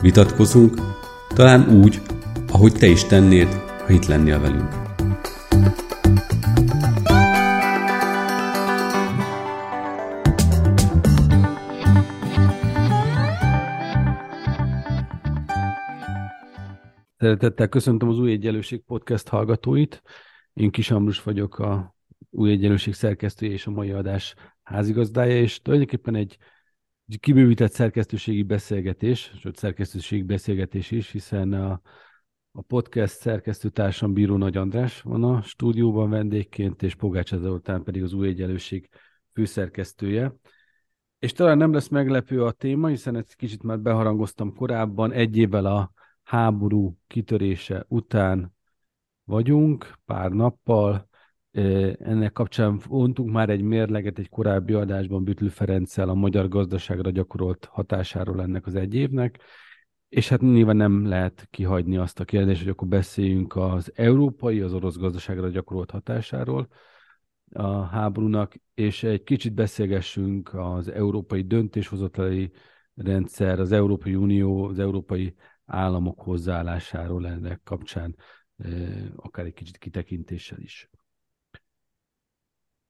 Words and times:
vitatkozunk, 0.00 0.74
talán 1.28 1.68
úgy, 1.82 2.00
ahogy 2.52 2.72
te 2.72 2.86
is 2.86 3.04
tennéd, 3.04 3.48
ha 3.86 3.92
itt 3.92 4.06
lennél 4.06 4.40
velünk. 4.40 4.68
Szeretettel 17.16 17.68
köszöntöm 17.68 18.08
az 18.08 18.18
Új 18.18 18.32
Egyenlőség 18.32 18.84
podcast 18.84 19.28
hallgatóit. 19.28 20.02
Én 20.52 20.70
Kis 20.70 20.90
Ambrus 20.90 21.22
vagyok, 21.22 21.58
a 21.58 21.94
Új 22.30 22.50
Egyenlőség 22.50 22.94
szerkesztője 22.94 23.52
és 23.52 23.66
a 23.66 23.70
mai 23.70 23.90
adás 23.90 24.34
házigazdája, 24.62 25.36
és 25.36 25.60
tulajdonképpen 25.62 26.14
egy 26.14 26.36
kibővített 27.18 27.72
szerkesztőségi 27.72 28.42
beszélgetés, 28.42 29.32
sőt 29.40 29.56
szerkesztőségi 29.56 30.22
beszélgetés 30.22 30.90
is, 30.90 31.10
hiszen 31.10 31.52
a, 31.52 31.80
a 32.52 32.62
podcast 32.62 33.14
szerkesztőtársam 33.14 34.12
Bíró 34.12 34.36
Nagy 34.36 34.56
András 34.56 35.00
van 35.00 35.24
a 35.24 35.42
stúdióban 35.42 36.10
vendégként, 36.10 36.82
és 36.82 36.94
Pogács 36.94 37.32
után 37.32 37.82
pedig 37.82 38.02
az 38.02 38.12
új 38.12 38.28
egyenlőség 38.28 38.88
főszerkesztője. 39.32 40.34
És 41.18 41.32
talán 41.32 41.56
nem 41.56 41.72
lesz 41.72 41.88
meglepő 41.88 42.44
a 42.44 42.52
téma, 42.52 42.88
hiszen 42.88 43.16
ezt 43.16 43.34
kicsit 43.34 43.62
már 43.62 43.80
beharangoztam 43.80 44.54
korábban, 44.54 45.12
egy 45.12 45.36
évvel 45.36 45.66
a 45.66 45.92
háború 46.22 46.96
kitörése 47.06 47.84
után 47.88 48.54
vagyunk, 49.24 49.98
pár 50.04 50.30
nappal, 50.30 51.08
ennek 51.52 52.32
kapcsán 52.32 52.80
vontunk 52.88 53.30
már 53.30 53.50
egy 53.50 53.62
mérleget 53.62 54.18
egy 54.18 54.28
korábbi 54.28 54.72
adásban 54.72 55.24
Bütlő 55.24 55.48
Ferenccel 55.48 56.08
a 56.08 56.14
magyar 56.14 56.48
gazdaságra 56.48 57.10
gyakorolt 57.10 57.64
hatásáról 57.64 58.42
ennek 58.42 58.66
az 58.66 58.74
egy 58.74 58.94
évnek, 58.94 59.38
és 60.08 60.28
hát 60.28 60.40
nyilván 60.40 60.76
nem 60.76 61.06
lehet 61.06 61.46
kihagyni 61.50 61.96
azt 61.96 62.20
a 62.20 62.24
kérdést, 62.24 62.60
hogy 62.60 62.70
akkor 62.70 62.88
beszéljünk 62.88 63.56
az 63.56 63.92
európai, 63.94 64.60
az 64.60 64.72
orosz 64.72 64.96
gazdaságra 64.96 65.48
gyakorolt 65.48 65.90
hatásáról 65.90 66.68
a 67.52 67.82
háborúnak, 67.82 68.54
és 68.74 69.02
egy 69.02 69.22
kicsit 69.22 69.54
beszélgessünk 69.54 70.54
az 70.54 70.88
európai 70.88 71.42
döntéshozatali 71.42 72.50
rendszer, 72.94 73.60
az 73.60 73.72
Európai 73.72 74.14
Unió, 74.14 74.64
az 74.64 74.78
európai 74.78 75.34
államok 75.64 76.20
hozzáállásáról 76.20 77.26
ennek 77.26 77.60
kapcsán, 77.64 78.16
akár 79.16 79.44
egy 79.44 79.54
kicsit 79.54 79.78
kitekintéssel 79.78 80.58
is. 80.58 80.90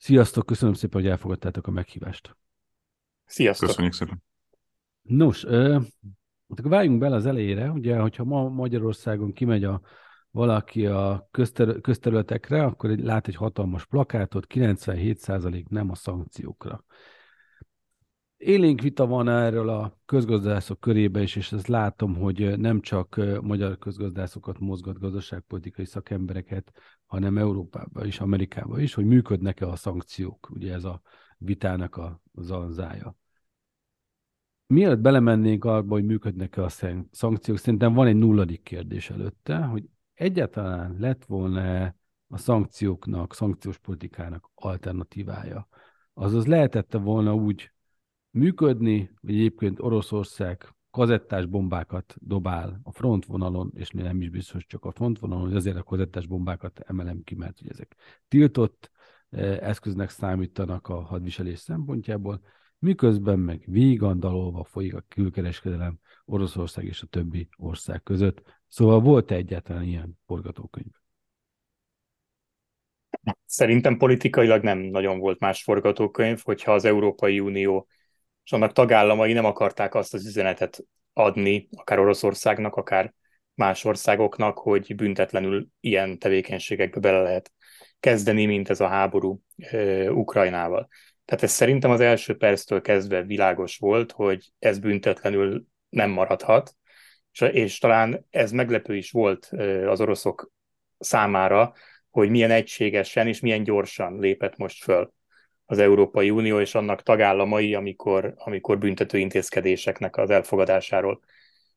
Sziasztok, 0.01 0.47
köszönöm 0.47 0.75
szépen, 0.75 1.01
hogy 1.01 1.11
elfogadtátok 1.11 1.67
a 1.67 1.70
meghívást. 1.70 2.37
Sziasztok. 3.25 3.69
Köszönjük 3.69 3.93
szépen. 3.93 4.23
Nos, 5.03 5.45
ö, 5.45 5.79
akkor 6.48 6.70
váljunk 6.70 6.98
bele 6.98 7.17
az 7.17 7.27
elejére, 7.27 7.70
ugye, 7.70 7.98
hogyha 7.98 8.24
ma 8.24 8.48
Magyarországon 8.48 9.33
kimegy 9.33 9.64
a, 9.64 9.80
valaki 10.30 10.86
a 10.86 11.29
közter, 11.30 11.80
közterületekre, 11.80 12.64
akkor 12.64 12.91
egy, 12.91 13.01
lát 13.01 13.29
egy 13.29 13.35
hatalmas 13.35 13.86
plakátot, 13.86 14.47
97% 14.48 15.69
nem 15.69 15.91
a 15.91 15.95
szankciókra. 15.95 16.85
Élénk 18.40 18.80
vita 18.80 19.06
van 19.06 19.28
erről 19.28 19.68
a 19.68 19.98
közgazdászok 20.05 20.80
körében 20.80 21.23
is, 21.23 21.36
és 21.36 21.52
ezt 21.52 21.67
látom, 21.67 22.17
hogy 22.17 22.58
nem 22.58 22.80
csak 22.80 23.20
magyar 23.42 23.78
közgazdászokat 23.78 24.58
mozgat 24.58 24.98
gazdaságpolitikai 24.98 25.84
szakembereket, 25.84 26.73
hanem 27.06 27.39
Európában 27.39 28.06
is, 28.06 28.20
Amerikában 28.20 28.80
is, 28.80 28.95
hogy 28.95 29.05
működnek-e 29.05 29.68
a 29.68 29.77
szankciók. 29.77 30.50
Ugye 30.50 30.73
ez 30.73 30.84
a 30.84 31.02
vitának 31.39 31.96
a 31.96 32.20
zanzája. 32.34 33.17
Mielőtt 34.67 35.00
belemennénk 35.00 35.64
abba, 35.64 35.95
hogy 35.95 36.05
működnek-e 36.05 36.62
a 36.62 36.68
szankciók, 37.11 37.58
szerintem 37.58 37.92
van 37.92 38.06
egy 38.06 38.17
nulladik 38.17 38.62
kérdés 38.62 39.11
előtte, 39.11 39.56
hogy 39.56 39.89
egyáltalán 40.14 40.96
lett 40.98 41.24
volna 41.24 41.95
a 42.29 42.36
szankcióknak, 42.36 43.34
szankciós 43.34 43.79
politikának 43.79 44.50
alternatívája. 44.55 45.68
Azaz 46.14 46.46
lehetette 46.46 46.98
volna 46.98 47.34
úgy 47.34 47.73
működni, 48.30 49.11
hogy 49.20 49.30
egyébként 49.30 49.80
Oroszország 49.80 50.74
kazettás 50.91 51.46
bombákat 51.46 52.14
dobál 52.18 52.80
a 52.83 52.92
frontvonalon, 52.92 53.73
és 53.74 53.91
nem 53.91 54.20
is 54.20 54.30
biztos 54.30 54.67
csak 54.67 54.85
a 54.85 54.92
frontvonalon, 54.92 55.45
hogy 55.45 55.57
azért 55.57 55.77
a 55.77 55.83
kazettás 55.83 56.27
bombákat 56.27 56.80
emelem 56.80 57.23
ki, 57.24 57.35
mert 57.35 57.58
hogy 57.58 57.68
ezek 57.70 57.96
tiltott 58.29 58.91
eh, 59.30 59.58
eszköznek 59.58 60.11
számítanak 60.11 60.89
a 60.89 61.01
hadviselés 61.01 61.58
szempontjából, 61.58 62.41
miközben 62.79 63.39
meg 63.39 63.64
vígandalolva 63.67 64.64
folyik 64.64 64.95
a 64.95 65.05
külkereskedelem 65.08 65.98
Oroszország 66.24 66.85
és 66.85 67.02
a 67.02 67.07
többi 67.07 67.48
ország 67.57 68.02
között. 68.02 68.42
Szóval 68.68 69.01
volt 69.01 69.30
-e 69.30 69.35
egyáltalán 69.35 69.83
ilyen 69.83 70.18
forgatókönyv? 70.27 70.92
Szerintem 73.45 73.97
politikailag 73.97 74.62
nem 74.62 74.79
nagyon 74.79 75.18
volt 75.18 75.41
más 75.41 75.62
forgatókönyv, 75.62 76.41
hogyha 76.42 76.73
az 76.73 76.85
Európai 76.85 77.41
Unió 77.41 77.89
és 78.45 78.52
annak 78.52 78.73
tagállamai 78.73 79.33
nem 79.33 79.45
akarták 79.45 79.95
azt 79.95 80.14
az 80.14 80.27
üzenetet 80.27 80.84
adni, 81.12 81.68
akár 81.73 81.98
Oroszországnak, 81.98 82.77
akár 82.77 83.14
más 83.55 83.84
országoknak, 83.84 84.58
hogy 84.58 84.95
büntetlenül 84.95 85.67
ilyen 85.80 86.18
tevékenységekbe 86.18 87.00
bele 87.00 87.20
lehet 87.20 87.52
kezdeni, 88.00 88.46
mint 88.46 88.70
ez 88.70 88.80
a 88.80 88.89
háború 88.89 89.40
e, 89.56 90.11
Ukrajnával. 90.12 90.89
Tehát 91.24 91.45
ez 91.45 91.50
szerintem 91.50 91.90
az 91.90 92.00
első 92.00 92.36
perctől 92.36 92.80
kezdve 92.80 93.23
világos 93.23 93.77
volt, 93.77 94.12
hogy 94.12 94.52
ez 94.58 94.79
büntetlenül 94.79 95.64
nem 95.89 96.11
maradhat, 96.11 96.74
és, 97.33 97.40
és 97.40 97.79
talán 97.79 98.27
ez 98.30 98.52
meglepő 98.52 98.96
is 98.96 99.11
volt 99.11 99.48
az 99.86 100.00
oroszok 100.00 100.50
számára, 100.98 101.73
hogy 102.11 102.30
milyen 102.30 102.50
egységesen 102.50 103.27
és 103.27 103.40
milyen 103.40 103.62
gyorsan 103.62 104.18
lépett 104.18 104.56
most 104.56 104.83
föl 104.83 105.12
az 105.70 105.79
Európai 105.79 106.31
Unió 106.31 106.61
és 106.61 106.75
annak 106.75 107.03
tagállamai, 107.03 107.75
amikor, 107.75 108.35
amikor 108.36 108.79
büntető 108.79 109.19
intézkedéseknek 109.19 110.17
az 110.17 110.31
elfogadásáról 110.31 111.20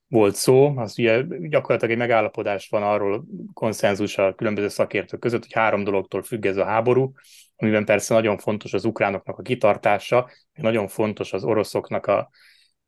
volt 0.08 0.36
szó. 0.36 0.78
Az 0.78 1.00
ugye 1.00 1.24
gyakorlatilag 1.40 1.92
egy 1.92 1.98
megállapodás 1.98 2.70
van 2.70 2.84
arról 2.84 3.26
konszenzus 3.54 4.18
a 4.18 4.36
különböző 4.36 4.68
szakértők 4.68 5.20
között, 5.20 5.42
hogy 5.42 5.54
három 5.54 5.84
dologtól 5.84 6.24
függ 6.24 6.46
ez 6.46 6.58
a 6.58 6.66
háború, 6.66 7.14
amiben 7.56 7.86
persze 7.86 8.14
nagyon 8.14 8.38
fontos 8.38 8.74
az 8.74 8.86
ukránoknak 8.86 9.38
a 9.38 9.42
kitartása, 9.42 10.30
nagyon 10.54 10.88
fontos 10.88 11.34
az 11.34 11.44
oroszoknak 11.44 12.06
a, 12.06 12.30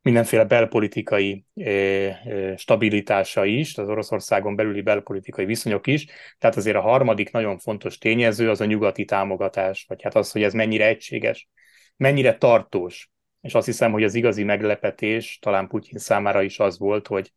mindenféle 0.05 0.43
belpolitikai 0.43 1.45
stabilitása 2.55 3.45
is, 3.45 3.77
az 3.77 3.89
Oroszországon 3.89 4.55
belüli 4.55 4.81
belpolitikai 4.81 5.45
viszonyok 5.45 5.87
is, 5.87 6.05
tehát 6.37 6.55
azért 6.55 6.75
a 6.75 6.81
harmadik 6.81 7.31
nagyon 7.31 7.57
fontos 7.57 7.97
tényező 7.97 8.49
az 8.49 8.61
a 8.61 8.65
nyugati 8.65 9.05
támogatás, 9.05 9.85
vagy 9.87 10.01
hát 10.03 10.15
az, 10.15 10.31
hogy 10.31 10.43
ez 10.43 10.53
mennyire 10.53 10.87
egységes, 10.87 11.49
mennyire 11.97 12.37
tartós. 12.37 13.09
És 13.41 13.53
azt 13.53 13.65
hiszem, 13.65 13.91
hogy 13.91 14.03
az 14.03 14.15
igazi 14.15 14.43
meglepetés 14.43 15.39
talán 15.41 15.67
Putyin 15.67 15.99
számára 15.99 16.41
is 16.41 16.59
az 16.59 16.79
volt, 16.79 17.07
hogy 17.07 17.31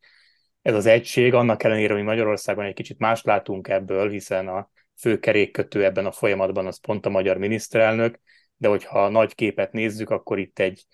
ez 0.62 0.74
az 0.74 0.86
egység, 0.86 1.34
annak 1.34 1.62
ellenére, 1.62 1.94
hogy 1.94 2.02
Magyarországon 2.02 2.64
egy 2.64 2.74
kicsit 2.74 2.98
más 2.98 3.22
látunk 3.22 3.68
ebből, 3.68 4.10
hiszen 4.10 4.48
a 4.48 4.70
fő 5.00 5.18
kerékkötő 5.18 5.84
ebben 5.84 6.06
a 6.06 6.12
folyamatban 6.12 6.66
az 6.66 6.80
pont 6.80 7.06
a 7.06 7.10
magyar 7.10 7.36
miniszterelnök, 7.36 8.20
de 8.56 8.68
hogyha 8.68 9.04
a 9.04 9.08
nagy 9.08 9.34
képet 9.34 9.72
nézzük, 9.72 10.10
akkor 10.10 10.38
itt 10.38 10.58
egy 10.58 10.84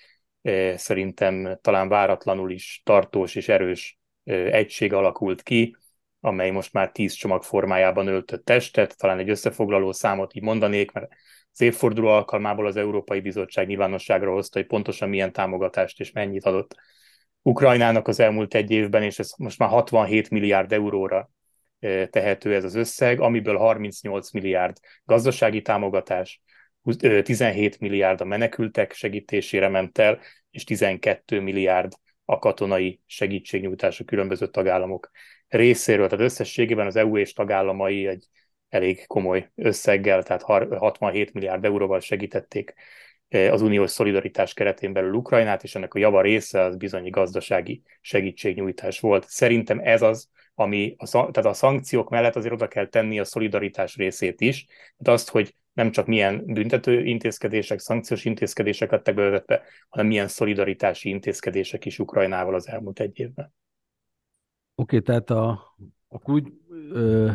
szerintem 0.76 1.58
talán 1.60 1.88
váratlanul 1.88 2.50
is 2.50 2.80
tartós 2.84 3.34
és 3.34 3.48
erős 3.48 3.98
egység 4.24 4.92
alakult 4.92 5.42
ki, 5.42 5.76
amely 6.20 6.50
most 6.50 6.72
már 6.72 6.90
tíz 6.90 7.12
csomag 7.12 7.42
formájában 7.42 8.06
öltött 8.06 8.44
testet, 8.44 8.96
talán 8.96 9.18
egy 9.18 9.30
összefoglaló 9.30 9.92
számot 9.92 10.34
így 10.34 10.42
mondanék, 10.42 10.92
mert 10.92 11.12
az 11.52 11.60
évforduló 11.60 12.08
alkalmából 12.08 12.66
az 12.66 12.76
Európai 12.76 13.20
Bizottság 13.20 13.66
nyilvánosságra 13.66 14.32
hozta, 14.32 14.58
hogy 14.58 14.68
pontosan 14.68 15.08
milyen 15.08 15.32
támogatást 15.32 16.00
és 16.00 16.12
mennyit 16.12 16.44
adott 16.44 16.74
Ukrajnának 17.42 18.08
az 18.08 18.20
elmúlt 18.20 18.54
egy 18.54 18.70
évben, 18.70 19.02
és 19.02 19.18
ez 19.18 19.32
most 19.36 19.58
már 19.58 19.68
67 19.68 20.30
milliárd 20.30 20.72
euróra 20.72 21.30
tehető 22.10 22.54
ez 22.54 22.64
az 22.64 22.74
összeg, 22.74 23.20
amiből 23.20 23.56
38 23.56 24.30
milliárd 24.30 24.76
gazdasági 25.04 25.62
támogatás, 25.62 26.42
17 27.22 27.80
milliárd 27.80 28.20
a 28.20 28.24
menekültek 28.24 28.92
segítésére 28.92 29.68
ment 29.68 29.98
el, 29.98 30.20
és 30.50 30.64
12 30.64 31.40
milliárd 31.40 31.92
a 32.24 32.38
katonai 32.38 33.00
segítségnyújtás 33.06 34.00
a 34.00 34.04
különböző 34.04 34.48
tagállamok 34.48 35.10
részéről. 35.48 36.08
Tehát 36.08 36.24
összességében 36.24 36.86
az 36.86 36.96
EU 36.96 37.16
és 37.16 37.32
tagállamai 37.32 38.06
egy 38.06 38.28
elég 38.68 39.06
komoly 39.06 39.50
összeggel, 39.54 40.22
tehát 40.22 40.42
67 40.42 41.32
milliárd 41.32 41.64
euróval 41.64 42.00
segítették 42.00 42.74
az 43.28 43.62
uniós 43.62 43.90
szolidaritás 43.90 44.54
keretén 44.54 44.92
belül 44.92 45.12
Ukrajnát, 45.12 45.62
és 45.62 45.74
ennek 45.74 45.94
a 45.94 45.98
java 45.98 46.20
része 46.20 46.60
az 46.60 46.76
bizonyi 46.76 47.10
gazdasági 47.10 47.82
segítségnyújtás 48.00 49.00
volt. 49.00 49.28
Szerintem 49.28 49.78
ez 49.82 50.02
az, 50.02 50.28
ami 50.54 50.94
a, 50.98 51.10
tehát 51.10 51.36
a 51.36 51.52
szankciók 51.52 52.10
mellett 52.10 52.36
azért 52.36 52.54
oda 52.54 52.68
kell 52.68 52.86
tenni 52.86 53.18
a 53.18 53.24
szolidaritás 53.24 53.96
részét 53.96 54.40
is, 54.40 54.64
tehát 54.64 55.20
azt, 55.20 55.30
hogy 55.30 55.54
nem 55.74 55.90
csak 55.90 56.06
milyen 56.06 56.44
büntető 56.46 57.04
intézkedések, 57.04 57.78
szankciós 57.78 58.24
intézkedések 58.24 58.90
lettek 58.90 59.14
bevezetve, 59.14 59.62
hanem 59.88 60.06
milyen 60.06 60.28
szolidaritási 60.28 61.08
intézkedések 61.08 61.84
is 61.84 61.98
Ukrajnával 61.98 62.54
az 62.54 62.68
elmúlt 62.68 63.00
egy 63.00 63.18
évben. 63.18 63.54
Oké, 64.74 64.96
okay, 64.96 65.00
tehát 65.00 65.30
a, 65.30 65.76
akkor 66.08 66.34
úgy 66.34 66.52
ö, 66.90 67.30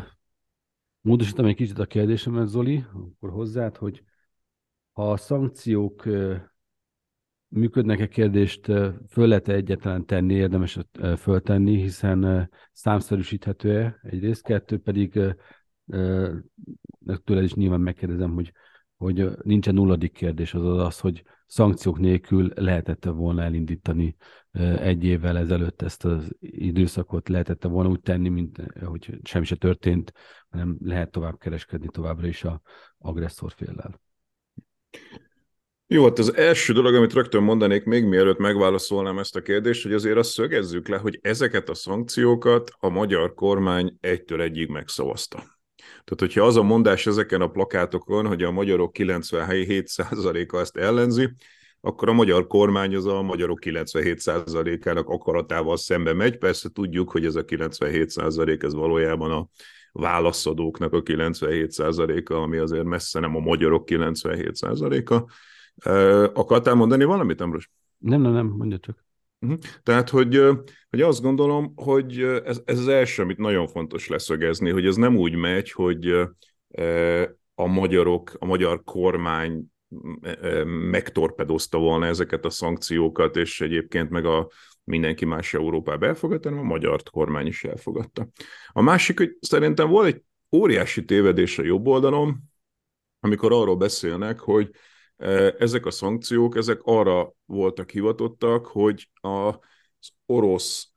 módosítom 1.01 1.45
egy 1.45 1.55
kicsit 1.55 1.79
a 1.79 1.85
kérdésemet, 1.85 2.47
Zoli, 2.47 2.83
akkor 2.93 3.29
hozzád, 3.29 3.77
hogy 3.77 4.03
ha 4.91 5.11
a 5.11 5.17
szankciók 5.17 6.05
ö, 6.05 6.35
működnek-e 7.47 8.07
kérdést 8.07 8.65
föl 9.07 9.27
lehet 9.27 9.47
-e 9.47 9.53
egyetlen 9.53 10.05
tenni, 10.05 10.33
érdemes 10.33 10.77
föltenni, 11.17 11.81
hiszen 11.81 12.49
számszerűsíthető-e 12.71 13.99
egyrészt, 14.01 14.43
kettő 14.43 14.77
pedig 14.77 15.19
tőled 17.23 17.43
is 17.43 17.53
nyilván 17.53 17.81
megkérdezem, 17.81 18.33
hogy, 18.33 18.51
hogy 18.97 19.29
nincsen 19.43 19.73
nulladik 19.73 20.11
kérdés, 20.11 20.53
az 20.53 20.77
az, 20.77 20.99
hogy 20.99 21.23
szankciók 21.45 21.99
nélkül 21.99 22.51
lehetette 22.55 23.09
volna 23.09 23.41
elindítani 23.41 24.15
egy 24.79 25.03
évvel 25.03 25.37
ezelőtt 25.37 25.81
ezt 25.81 26.05
az 26.05 26.35
időszakot, 26.39 27.29
lehetette 27.29 27.67
volna 27.67 27.89
úgy 27.89 28.01
tenni, 28.01 28.29
mint 28.29 28.63
hogy 28.83 29.19
semmi 29.23 29.45
se 29.45 29.55
történt, 29.55 30.13
hanem 30.49 30.77
lehet 30.81 31.11
tovább 31.11 31.37
kereskedni 31.37 31.87
továbbra 31.91 32.27
is 32.27 32.43
a 32.43 32.61
agresszor 32.97 33.51
féllel. 33.51 34.01
Jó, 35.87 36.03
hát 36.03 36.19
az 36.19 36.35
első 36.35 36.73
dolog, 36.73 36.95
amit 36.95 37.13
rögtön 37.13 37.43
mondanék, 37.43 37.83
még 37.83 38.05
mielőtt 38.05 38.37
megválaszolnám 38.37 39.19
ezt 39.19 39.35
a 39.35 39.41
kérdést, 39.41 39.83
hogy 39.83 39.93
azért 39.93 40.17
azt 40.17 40.31
szögezzük 40.31 40.87
le, 40.87 40.97
hogy 40.97 41.19
ezeket 41.21 41.69
a 41.69 41.73
szankciókat 41.73 42.71
a 42.79 42.89
magyar 42.89 43.33
kormány 43.33 43.97
egytől 43.99 44.41
egyig 44.41 44.69
megszavazta. 44.69 45.58
Tehát, 46.03 46.19
hogyha 46.19 46.45
az 46.45 46.55
a 46.55 46.63
mondás 46.63 47.07
ezeken 47.07 47.41
a 47.41 47.47
plakátokon, 47.47 48.27
hogy 48.27 48.43
a 48.43 48.51
magyarok 48.51 48.91
97%-a 48.93 50.57
ezt 50.57 50.77
ellenzi, 50.77 51.29
akkor 51.81 52.09
a 52.09 52.13
magyar 52.13 52.47
kormány 52.47 52.95
az 52.95 53.05
a 53.05 53.21
magyarok 53.21 53.59
97%-ának 53.61 55.09
akaratával 55.09 55.77
szembe 55.77 56.13
megy. 56.13 56.37
Persze 56.37 56.69
tudjuk, 56.69 57.11
hogy 57.11 57.25
ez 57.25 57.35
a 57.35 57.45
97% 57.45 58.63
ez 58.63 58.73
valójában 58.73 59.31
a 59.31 59.47
válaszadóknak 59.91 60.93
a 60.93 61.01
97%-a, 61.01 62.33
ami 62.33 62.57
azért 62.57 62.83
messze 62.83 63.19
nem 63.19 63.35
a 63.35 63.39
magyarok 63.39 63.83
97%-a. 63.87 65.31
Akartál 66.33 66.75
mondani 66.75 67.03
valamit, 67.03 67.41
Ambrus? 67.41 67.71
Nem, 67.97 68.21
nem, 68.21 68.31
nem, 68.31 68.45
mondja. 68.47 68.79
Uh-huh. 69.41 69.59
Tehát, 69.83 70.09
hogy, 70.09 70.41
hogy 70.89 71.01
azt 71.01 71.21
gondolom, 71.21 71.73
hogy 71.75 72.21
ez, 72.21 72.61
ez 72.65 72.79
az 72.79 72.87
első, 72.87 73.21
amit 73.21 73.37
nagyon 73.37 73.67
fontos 73.67 74.07
leszögezni, 74.07 74.69
hogy 74.69 74.85
ez 74.85 74.95
nem 74.95 75.17
úgy 75.17 75.35
megy, 75.35 75.71
hogy 75.71 76.07
a 77.55 77.65
magyarok, 77.65 78.31
a 78.39 78.45
magyar 78.45 78.83
kormány 78.83 79.63
megtorpedozta 80.89 81.77
volna 81.77 82.05
ezeket 82.05 82.45
a 82.45 82.49
szankciókat, 82.49 83.35
és 83.35 83.61
egyébként 83.61 84.09
meg 84.09 84.25
a 84.25 84.49
mindenki 84.83 85.25
más 85.25 85.53
Európába 85.53 86.05
elfogadta, 86.05 86.49
hanem 86.49 86.63
a 86.63 86.67
magyar 86.67 87.03
kormány 87.11 87.47
is 87.47 87.63
elfogadta. 87.63 88.27
A 88.67 88.81
másik, 88.81 89.17
hogy 89.17 89.37
szerintem 89.39 89.89
volt 89.89 90.07
egy 90.07 90.23
óriási 90.55 91.05
tévedés 91.05 91.59
a 91.59 91.63
jobb 91.63 91.87
oldalon, 91.87 92.37
amikor 93.19 93.51
arról 93.51 93.75
beszélnek, 93.75 94.39
hogy 94.39 94.69
ezek 95.57 95.85
a 95.85 95.91
szankciók, 95.91 96.57
ezek 96.57 96.79
arra 96.83 97.33
voltak 97.45 97.89
hivatottak, 97.89 98.65
hogy 98.65 99.09
az 99.21 100.09
orosz 100.25 100.91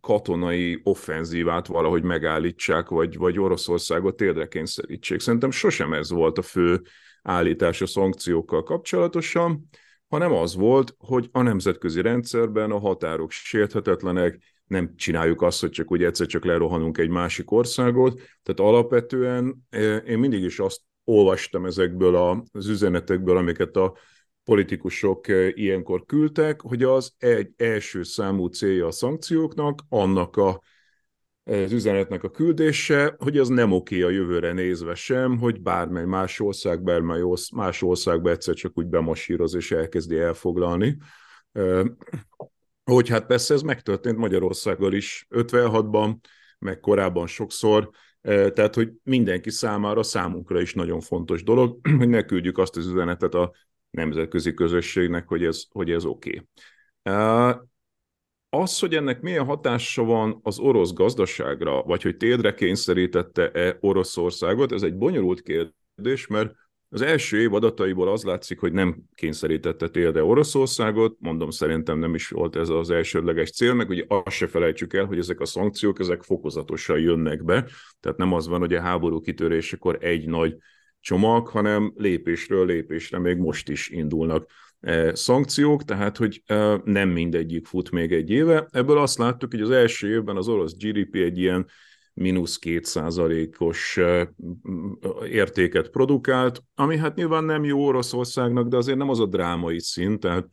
katonai 0.00 0.80
offenzívát 0.82 1.66
valahogy 1.66 2.02
megállítsák, 2.02 2.88
vagy, 2.88 3.16
vagy 3.16 3.38
Oroszországot 3.38 4.16
térdre 4.16 4.48
kényszerítsék. 4.48 5.20
Szerintem 5.20 5.50
sosem 5.50 5.92
ez 5.92 6.10
volt 6.10 6.38
a 6.38 6.42
fő 6.42 6.82
állítás 7.22 7.80
a 7.80 7.86
szankciókkal 7.86 8.62
kapcsolatosan, 8.62 9.68
hanem 10.08 10.32
az 10.32 10.54
volt, 10.54 10.94
hogy 10.98 11.28
a 11.32 11.42
nemzetközi 11.42 12.00
rendszerben 12.00 12.70
a 12.70 12.78
határok 12.78 13.30
sérthetetlenek, 13.30 14.38
nem 14.66 14.96
csináljuk 14.96 15.42
azt, 15.42 15.60
hogy 15.60 15.70
csak 15.70 15.92
úgy 15.92 16.04
egyszer 16.04 16.26
csak 16.26 16.44
lerohanunk 16.44 16.98
egy 16.98 17.08
másik 17.08 17.50
országot. 17.50 18.20
Tehát 18.42 18.72
alapvetően 18.72 19.66
én 20.06 20.18
mindig 20.18 20.42
is 20.42 20.58
azt 20.58 20.80
olvastam 21.08 21.66
ezekből 21.66 22.44
az 22.52 22.66
üzenetekből, 22.68 23.36
amiket 23.36 23.76
a 23.76 23.96
politikusok 24.44 25.28
eh, 25.28 25.50
ilyenkor 25.54 26.04
küldtek, 26.04 26.60
hogy 26.60 26.82
az 26.82 27.14
egy 27.18 27.50
első 27.56 28.02
számú 28.02 28.46
célja 28.46 28.86
a 28.86 28.90
szankcióknak, 28.90 29.82
annak 29.88 30.36
a, 30.36 30.60
az 31.44 31.72
üzenetnek 31.72 32.22
a 32.22 32.30
küldése, 32.30 33.14
hogy 33.18 33.38
az 33.38 33.48
nem 33.48 33.72
oké 33.72 34.02
a 34.02 34.10
jövőre 34.10 34.52
nézve 34.52 34.94
sem, 34.94 35.38
hogy 35.38 35.60
bármely 35.60 36.04
más 36.04 36.40
ország, 36.40 36.82
bármely 36.82 37.22
más 37.54 37.82
országba 37.82 38.30
egyszer 38.30 38.54
csak 38.54 38.78
úgy 38.78 38.86
bemasíroz 38.86 39.54
és 39.54 39.72
elkezdi 39.72 40.18
elfoglalni. 40.18 40.96
Eh, 41.52 41.84
hogy 42.84 43.08
hát 43.08 43.26
persze 43.26 43.54
ez 43.54 43.62
megtörtént 43.62 44.16
Magyarországgal 44.16 44.92
is 44.92 45.26
56-ban, 45.30 46.16
meg 46.58 46.80
korábban 46.80 47.26
sokszor, 47.26 47.90
tehát, 48.26 48.74
hogy 48.74 48.92
mindenki 49.02 49.50
számára, 49.50 50.02
számunkra 50.02 50.60
is 50.60 50.74
nagyon 50.74 51.00
fontos 51.00 51.42
dolog, 51.42 51.78
hogy 51.98 52.08
ne 52.08 52.22
küldjük 52.22 52.58
azt 52.58 52.76
az 52.76 52.86
üzenetet 52.86 53.34
a 53.34 53.52
nemzetközi 53.90 54.54
közösségnek, 54.54 55.28
hogy 55.28 55.44
ez, 55.44 55.62
hogy 55.70 55.90
ez 55.90 56.04
oké. 56.04 56.42
Az, 58.48 58.78
hogy 58.78 58.94
ennek 58.94 59.20
milyen 59.20 59.44
hatása 59.44 60.04
van 60.04 60.40
az 60.42 60.58
orosz 60.58 60.92
gazdaságra, 60.92 61.82
vagy 61.82 62.02
hogy 62.02 62.16
térdre 62.16 62.54
kényszerítette-e 62.54 63.76
Oroszországot, 63.80 64.72
ez 64.72 64.82
egy 64.82 64.96
bonyolult 64.96 65.42
kérdés, 65.42 66.26
mert 66.26 66.54
az 66.88 67.02
első 67.02 67.40
év 67.40 67.54
adataiból 67.54 68.08
az 68.08 68.22
látszik, 68.24 68.60
hogy 68.60 68.72
nem 68.72 68.96
kényszerítette 69.14 69.88
télde 69.88 70.24
Oroszországot, 70.24 71.16
mondom, 71.18 71.50
szerintem 71.50 71.98
nem 71.98 72.14
is 72.14 72.28
volt 72.28 72.56
ez 72.56 72.68
az 72.68 72.90
elsődleges 72.90 73.50
cél, 73.50 73.74
meg 73.74 73.88
ugye 73.88 74.04
azt 74.08 74.36
se 74.36 74.46
felejtsük 74.46 74.94
el, 74.94 75.04
hogy 75.04 75.18
ezek 75.18 75.40
a 75.40 75.44
szankciók, 75.44 76.00
ezek 76.00 76.22
fokozatosan 76.22 76.98
jönnek 76.98 77.44
be, 77.44 77.68
tehát 78.00 78.18
nem 78.18 78.32
az 78.32 78.48
van, 78.48 78.60
hogy 78.60 78.74
a 78.74 78.80
háború 78.80 79.20
kitörésekor 79.20 79.98
egy 80.00 80.26
nagy 80.26 80.56
csomag, 81.00 81.48
hanem 81.48 81.92
lépésről 81.96 82.66
lépésre 82.66 83.18
még 83.18 83.36
most 83.36 83.68
is 83.68 83.88
indulnak 83.88 84.50
e, 84.80 85.14
szankciók, 85.14 85.84
tehát 85.84 86.16
hogy 86.16 86.42
e, 86.46 86.80
nem 86.84 87.08
mindegyik 87.08 87.66
fut 87.66 87.90
még 87.90 88.12
egy 88.12 88.30
éve. 88.30 88.68
Ebből 88.70 88.98
azt 88.98 89.18
láttuk, 89.18 89.50
hogy 89.50 89.60
az 89.60 89.70
első 89.70 90.10
évben 90.10 90.36
az 90.36 90.48
orosz 90.48 90.76
GDP 90.76 91.14
egy 91.14 91.38
ilyen 91.38 91.66
mínusz 92.16 92.58
kétszázalékos 92.58 93.98
értéket 95.30 95.88
produkált, 95.88 96.62
ami 96.74 96.96
hát 96.96 97.14
nyilván 97.14 97.44
nem 97.44 97.64
jó 97.64 97.86
Oroszországnak, 97.86 98.68
de 98.68 98.76
azért 98.76 98.98
nem 98.98 99.08
az 99.08 99.20
a 99.20 99.26
drámai 99.26 99.80
szint, 99.80 100.20
tehát 100.20 100.46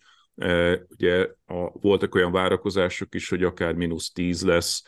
ugye 0.89 1.27
a, 1.45 1.79
voltak 1.81 2.15
olyan 2.15 2.31
várakozások 2.31 3.15
is, 3.15 3.29
hogy 3.29 3.43
akár 3.43 3.73
mínusz 3.73 4.11
tíz 4.11 4.43
lesz. 4.43 4.83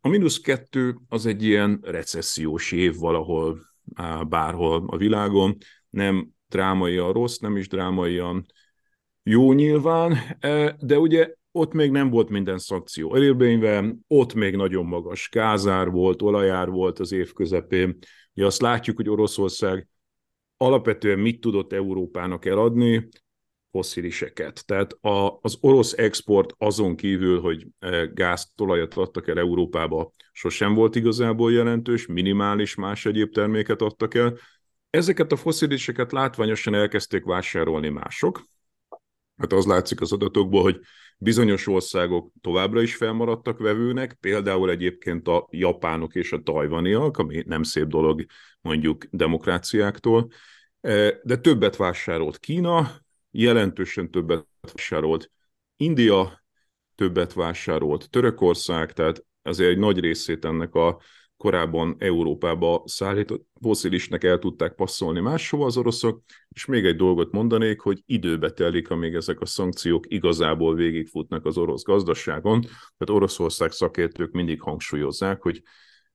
A 0.00 0.08
mínusz 0.08 0.38
kettő 0.38 0.96
az 1.08 1.26
egy 1.26 1.42
ilyen 1.42 1.78
recessziós 1.82 2.72
év 2.72 2.96
valahol, 2.96 3.60
bárhol 4.28 4.84
a 4.86 4.96
világon, 4.96 5.56
nem 5.90 6.28
drámai 6.48 6.96
a 6.96 7.12
rossz, 7.12 7.38
nem 7.38 7.56
is 7.56 7.68
drámai 7.68 8.18
a 8.18 8.42
jó 9.22 9.52
nyilván, 9.52 10.16
de 10.78 10.98
ugye 10.98 11.34
ott 11.52 11.72
még 11.72 11.90
nem 11.90 12.10
volt 12.10 12.28
minden 12.28 12.58
szankció 12.58 13.14
elérvényve, 13.14 13.94
ott 14.06 14.34
még 14.34 14.56
nagyon 14.56 14.86
magas 14.86 15.28
gázár 15.32 15.90
volt, 15.90 16.22
olajár 16.22 16.68
volt 16.68 16.98
az 16.98 17.12
év 17.12 17.32
közepén. 17.32 17.98
Ugye 18.34 18.46
azt 18.46 18.60
látjuk, 18.60 18.96
hogy 18.96 19.08
Oroszország 19.08 19.88
alapvetően 20.56 21.18
mit 21.18 21.40
tudott 21.40 21.72
Európának 21.72 22.44
eladni, 22.44 23.08
fossziliseket. 23.70 24.66
Tehát 24.66 24.92
a, 24.92 25.38
az 25.40 25.58
orosz 25.60 25.92
export 25.92 26.54
azon 26.58 26.96
kívül, 26.96 27.40
hogy 27.40 27.66
e, 27.78 28.04
gázt, 28.14 28.60
olajat 28.60 28.94
adtak 28.94 29.28
el 29.28 29.38
Európába, 29.38 30.12
sosem 30.32 30.74
volt 30.74 30.94
igazából 30.94 31.52
jelentős, 31.52 32.06
minimális 32.06 32.74
más 32.74 33.06
egyéb 33.06 33.32
terméket 33.32 33.82
adtak 33.82 34.14
el. 34.14 34.38
Ezeket 34.90 35.32
a 35.32 35.36
fossziliseket 35.36 36.12
látványosan 36.12 36.74
elkezdték 36.74 37.24
vásárolni 37.24 37.88
mások. 37.88 38.42
Hát 39.38 39.52
az 39.52 39.66
látszik 39.66 40.00
az 40.00 40.12
adatokból, 40.12 40.62
hogy 40.62 40.80
Bizonyos 41.20 41.66
országok 41.66 42.32
továbbra 42.40 42.82
is 42.82 42.96
felmaradtak 42.96 43.58
vevőnek, 43.58 44.12
például 44.20 44.70
egyébként 44.70 45.28
a 45.28 45.48
japánok 45.50 46.14
és 46.14 46.32
a 46.32 46.42
tajvaniak, 46.42 47.18
ami 47.18 47.42
nem 47.46 47.62
szép 47.62 47.86
dolog 47.86 48.24
mondjuk 48.60 49.04
demokráciáktól, 49.10 50.28
e, 50.80 51.20
de 51.22 51.36
többet 51.36 51.76
vásárolt 51.76 52.38
Kína, 52.38 52.90
jelentősen 53.30 54.10
többet 54.10 54.46
vásárolt 54.60 55.30
India, 55.76 56.42
többet 56.94 57.32
vásárolt 57.32 58.10
Törökország, 58.10 58.92
tehát 58.92 59.24
azért 59.42 59.70
egy 59.70 59.78
nagy 59.78 60.00
részét 60.00 60.44
ennek 60.44 60.74
a 60.74 61.00
korábban 61.38 61.96
Európába 61.98 62.82
szállított 62.86 63.46
foszilisnek 63.60 64.24
el 64.24 64.38
tudták 64.38 64.74
passzolni 64.74 65.20
máshova 65.20 65.66
az 65.66 65.76
oroszok, 65.76 66.22
és 66.48 66.64
még 66.64 66.84
egy 66.84 66.96
dolgot 66.96 67.32
mondanék, 67.32 67.80
hogy 67.80 68.02
időbe 68.06 68.50
telik, 68.50 68.90
amíg 68.90 69.14
ezek 69.14 69.40
a 69.40 69.46
szankciók 69.46 70.04
igazából 70.08 70.74
végigfutnak 70.74 71.44
az 71.46 71.58
orosz 71.58 71.82
gazdaságon. 71.82 72.60
Tehát 72.60 73.10
Oroszország 73.10 73.72
szakértők 73.72 74.32
mindig 74.32 74.60
hangsúlyozzák, 74.60 75.42
hogy 75.42 75.62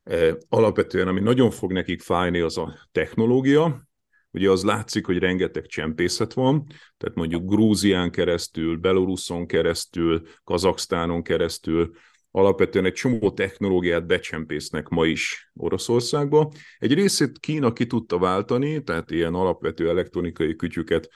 eh, 0.03 0.35
alapvetően 0.49 1.07
ami 1.07 1.19
nagyon 1.19 1.51
fog 1.51 1.71
nekik 1.71 2.01
fájni, 2.01 2.39
az 2.39 2.57
a 2.57 2.87
technológia, 2.91 3.87
Ugye 4.35 4.49
az 4.49 4.63
látszik, 4.63 5.05
hogy 5.05 5.17
rengeteg 5.17 5.65
csempészet 5.65 6.33
van, 6.33 6.65
tehát 6.97 7.15
mondjuk 7.15 7.49
Grúzián 7.49 8.11
keresztül, 8.11 8.77
Belorusszon 8.77 9.47
keresztül, 9.47 10.21
Kazaksztánon 10.43 11.23
keresztül, 11.23 11.91
alapvetően 12.35 12.85
egy 12.85 12.93
csomó 12.93 13.31
technológiát 13.31 14.05
becsempésznek 14.05 14.87
ma 14.87 15.05
is 15.05 15.51
Oroszországba. 15.53 16.51
Egy 16.77 16.93
részét 16.93 17.39
Kína 17.39 17.73
ki 17.73 17.85
tudta 17.85 18.17
váltani, 18.17 18.83
tehát 18.83 19.11
ilyen 19.11 19.33
alapvető 19.33 19.89
elektronikai 19.89 20.55
kütyüket 20.55 21.09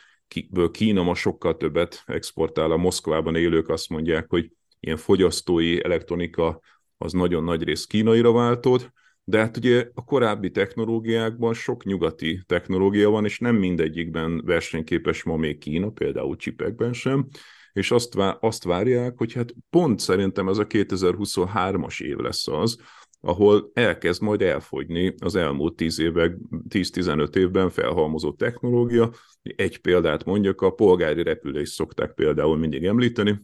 Kína 0.71 1.03
ma 1.03 1.15
sokkal 1.15 1.57
többet 1.57 2.03
exportál. 2.05 2.71
A 2.71 2.77
Moszkvában 2.77 3.35
élők 3.35 3.69
azt 3.69 3.89
mondják, 3.89 4.25
hogy 4.29 4.51
ilyen 4.79 4.97
fogyasztói 4.97 5.83
elektronika 5.83 6.61
az 6.97 7.13
nagyon 7.13 7.43
nagy 7.43 7.63
rész 7.63 7.85
kínaira 7.85 8.31
váltott, 8.31 8.91
de 9.23 9.37
hát 9.37 9.57
ugye 9.57 9.89
a 9.93 10.03
korábbi 10.03 10.51
technológiákban 10.51 11.53
sok 11.53 11.83
nyugati 11.83 12.43
technológia 12.45 13.09
van, 13.09 13.25
és 13.25 13.39
nem 13.39 13.55
mindegyikben 13.55 14.41
versenyképes 14.45 15.23
ma 15.23 15.35
még 15.35 15.57
Kína, 15.57 15.89
például 15.89 16.35
csipekben 16.35 16.93
sem, 16.93 17.27
és 17.77 17.91
azt, 17.91 18.13
vá- 18.13 18.37
azt 18.43 18.63
várják, 18.63 19.17
hogy 19.17 19.33
hát 19.33 19.53
pont 19.69 19.99
szerintem 19.99 20.47
ez 20.47 20.57
a 20.57 20.67
2023-as 20.67 22.01
év 22.01 22.17
lesz 22.17 22.47
az, 22.47 22.77
ahol 23.21 23.71
elkezd 23.73 24.21
majd 24.21 24.41
elfogyni 24.41 25.15
az 25.19 25.35
elmúlt 25.35 25.75
10 25.75 25.99
évek, 25.99 26.35
10-15 26.69 27.35
évben 27.35 27.69
felhalmozott 27.69 28.37
technológia. 28.37 29.11
Egy 29.41 29.77
példát 29.81 30.25
mondjak, 30.25 30.61
a 30.61 30.69
polgári 30.69 31.23
repülést 31.23 31.73
szokták 31.73 32.13
például 32.13 32.57
mindig 32.57 32.85
említeni. 32.85 33.41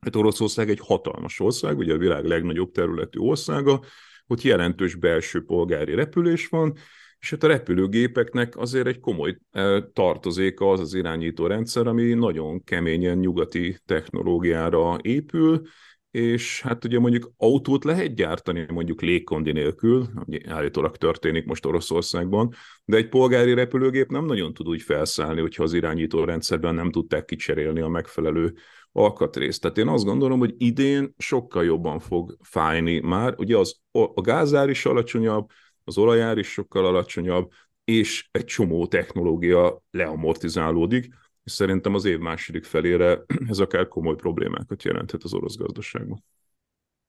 Hát 0.00 0.16
Oroszország 0.16 0.70
egy 0.70 0.80
hatalmas 0.82 1.40
ország, 1.40 1.78
ugye 1.78 1.94
a 1.94 1.98
világ 1.98 2.24
legnagyobb 2.24 2.70
területű 2.70 3.18
országa, 3.18 3.80
ott 4.26 4.42
jelentős 4.42 4.94
belső 4.94 5.44
polgári 5.44 5.94
repülés 5.94 6.46
van, 6.46 6.76
és 7.20 7.30
hát 7.30 7.42
a 7.42 7.46
repülőgépeknek 7.46 8.56
azért 8.56 8.86
egy 8.86 9.00
komoly 9.00 9.38
eh, 9.50 9.82
tartozéka 9.92 10.70
az 10.70 10.80
az 10.80 10.94
irányító 10.94 11.46
rendszer, 11.46 11.86
ami 11.86 12.12
nagyon 12.12 12.64
keményen 12.64 13.18
nyugati 13.18 13.78
technológiára 13.84 14.96
épül, 15.02 15.62
és 16.10 16.60
hát 16.60 16.84
ugye 16.84 16.98
mondjuk 16.98 17.32
autót 17.36 17.84
lehet 17.84 18.14
gyártani 18.14 18.66
mondjuk 18.68 19.02
légkondi 19.02 19.52
nélkül, 19.52 20.06
ami 20.14 20.46
állítólag 20.46 20.96
történik 20.96 21.44
most 21.46 21.66
Oroszországban, 21.66 22.54
de 22.84 22.96
egy 22.96 23.08
polgári 23.08 23.54
repülőgép 23.54 24.10
nem 24.10 24.24
nagyon 24.24 24.54
tud 24.54 24.68
úgy 24.68 24.82
felszállni, 24.82 25.40
hogyha 25.40 25.62
az 25.62 25.72
irányító 25.72 26.24
rendszerben 26.24 26.74
nem 26.74 26.90
tudták 26.90 27.24
kicserélni 27.24 27.80
a 27.80 27.88
megfelelő 27.88 28.54
alkatrészt. 28.92 29.60
Tehát 29.60 29.78
én 29.78 29.88
azt 29.88 30.04
gondolom, 30.04 30.38
hogy 30.38 30.54
idén 30.58 31.14
sokkal 31.18 31.64
jobban 31.64 31.98
fog 31.98 32.36
fájni 32.42 32.98
már. 32.98 33.34
Ugye 33.36 33.56
az, 33.56 33.80
a 33.90 34.20
gázár 34.20 34.68
is 34.68 34.86
alacsonyabb, 34.86 35.50
az 35.88 35.98
olajár 35.98 36.38
is 36.38 36.48
sokkal 36.48 36.86
alacsonyabb, 36.86 37.52
és 37.84 38.28
egy 38.30 38.44
csomó 38.44 38.86
technológia 38.86 39.82
leamortizálódik, 39.90 41.08
és 41.44 41.52
szerintem 41.52 41.94
az 41.94 42.04
év 42.04 42.18
második 42.18 42.64
felére 42.64 43.24
ez 43.52 43.58
akár 43.58 43.88
komoly 43.88 44.14
problémákat 44.14 44.82
jelenthet 44.82 45.22
az 45.22 45.34
orosz 45.34 45.56
gazdaságban. 45.56 46.16
Oké, 46.16 46.24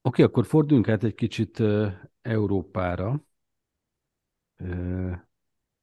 okay, 0.02 0.24
akkor 0.24 0.46
forduljunk 0.46 0.88
át 0.88 1.04
egy 1.04 1.14
kicsit 1.14 1.62
Európára. 2.22 3.24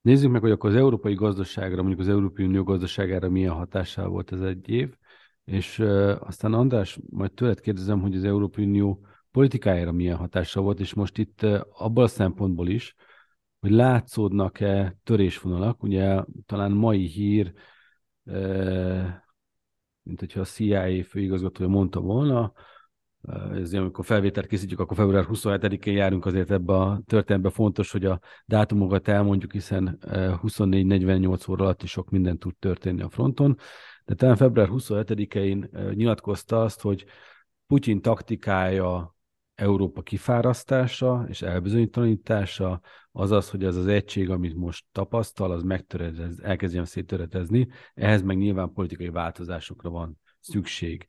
Nézzük 0.01 0.32
meg, 0.32 0.42
hogy 0.42 0.51
akkor 0.51 0.70
az 0.70 0.75
európai 0.75 1.13
gazdaságra, 1.13 1.77
mondjuk 1.82 2.00
az 2.00 2.10
Európai 2.10 2.46
Unió 2.46 2.63
gazdaságára 2.63 3.30
milyen 3.30 3.54
hatással 3.54 4.08
volt 4.08 4.32
ez 4.32 4.42
egy 4.42 4.70
év, 4.70 4.96
és 5.44 5.80
aztán 6.20 6.54
András, 6.54 7.00
majd 7.10 7.34
tőled 7.34 7.60
kérdezem, 7.60 8.01
hogy 8.01 8.16
az 8.16 8.24
Európai 8.24 8.66
Unió 8.66 9.06
politikájára 9.38 9.91
milyen 9.91 10.17
hatással 10.17 10.63
volt, 10.63 10.79
és 10.79 10.94
most 10.94 11.17
itt 11.17 11.41
abból 11.72 12.03
a 12.03 12.08
szempontból 12.08 12.67
is, 12.67 12.96
hogy 13.60 13.72
látszódnak-e 13.72 14.98
törésvonalak, 15.03 15.84
ugye 15.84 16.24
talán 16.46 16.72
mai 16.72 17.06
hír, 17.06 17.53
mint 20.03 20.20
hogyha 20.20 20.39
a 20.39 20.44
CIA 20.44 21.03
főigazgatója 21.03 21.70
mondta 21.70 22.00
volna, 22.00 22.53
ez 23.53 23.74
amikor 23.74 24.06
felvételt 24.06 24.48
készítjük, 24.48 24.79
akkor 24.79 24.98
február 24.98 25.25
27-én 25.29 25.96
járunk, 25.96 26.25
azért 26.25 26.51
ebbe 26.51 26.74
a 26.74 27.01
történetbe. 27.06 27.50
Fontos, 27.50 27.91
hogy 27.91 28.06
a 28.06 28.20
dátumokat 28.46 29.08
elmondjuk, 29.08 29.51
hiszen 29.51 29.98
24-48 30.01 31.50
óra 31.50 31.63
alatt 31.63 31.84
is 31.84 31.91
sok 31.91 32.10
minden 32.10 32.38
tud 32.38 32.56
történni 32.56 33.01
a 33.01 33.10
fronton. 33.10 33.58
De 34.06 34.15
talán 34.15 34.36
február 34.36 34.67
27-én 34.72 35.70
nyilatkozta 35.94 36.62
azt, 36.62 36.82
hogy 36.82 37.06
Putyin 37.67 38.01
taktikája 38.01 39.15
Európa 39.58 40.02
kifárasztása 40.02 41.26
és 41.28 41.42
elbizonyítalanítása 41.42 42.82
az 43.12 43.32
az, 43.32 43.50
hogy 43.50 43.64
az 43.64 43.76
az 43.76 43.88
egység, 43.88 44.30
amit 44.30 44.56
most 44.56 44.86
tapasztal, 44.92 45.52
az 45.52 45.64
megtöredez, 45.64 46.40
elkezdjen 46.40 46.86
széttöretezni, 46.86 47.68
ehhez 47.94 48.22
meg 48.22 48.38
nyilván 48.38 48.74
politikai 48.74 49.10
változásokra 49.10 49.90
van 49.90 50.20
szükség. 50.40 51.06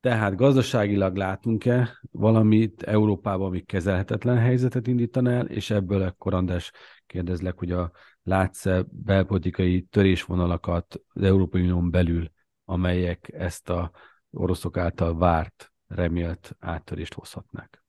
Tehát 0.00 0.36
gazdaságilag 0.36 1.16
látunk-e 1.16 1.98
valamit 2.10 2.82
Európában, 2.82 3.46
ami 3.46 3.60
kezelhetetlen 3.60 4.38
helyzetet 4.38 4.86
indítan 4.86 5.26
el, 5.26 5.46
és 5.46 5.70
ebből 5.70 6.02
akkor 6.02 6.34
András 6.34 6.72
kérdezlek, 7.06 7.58
hogy 7.58 7.70
a 7.70 7.90
látsz-e 8.22 8.84
belpolitikai 8.90 9.82
törésvonalakat 9.82 11.00
az 11.08 11.22
Európai 11.22 11.60
Unión 11.60 11.90
belül, 11.90 12.30
amelyek 12.64 13.30
ezt 13.32 13.70
a 13.70 13.90
oroszok 14.30 14.76
által 14.76 15.18
várt, 15.18 15.71
remélt 15.94 16.56
áttörést 16.58 17.14
hozhatnák? 17.14 17.84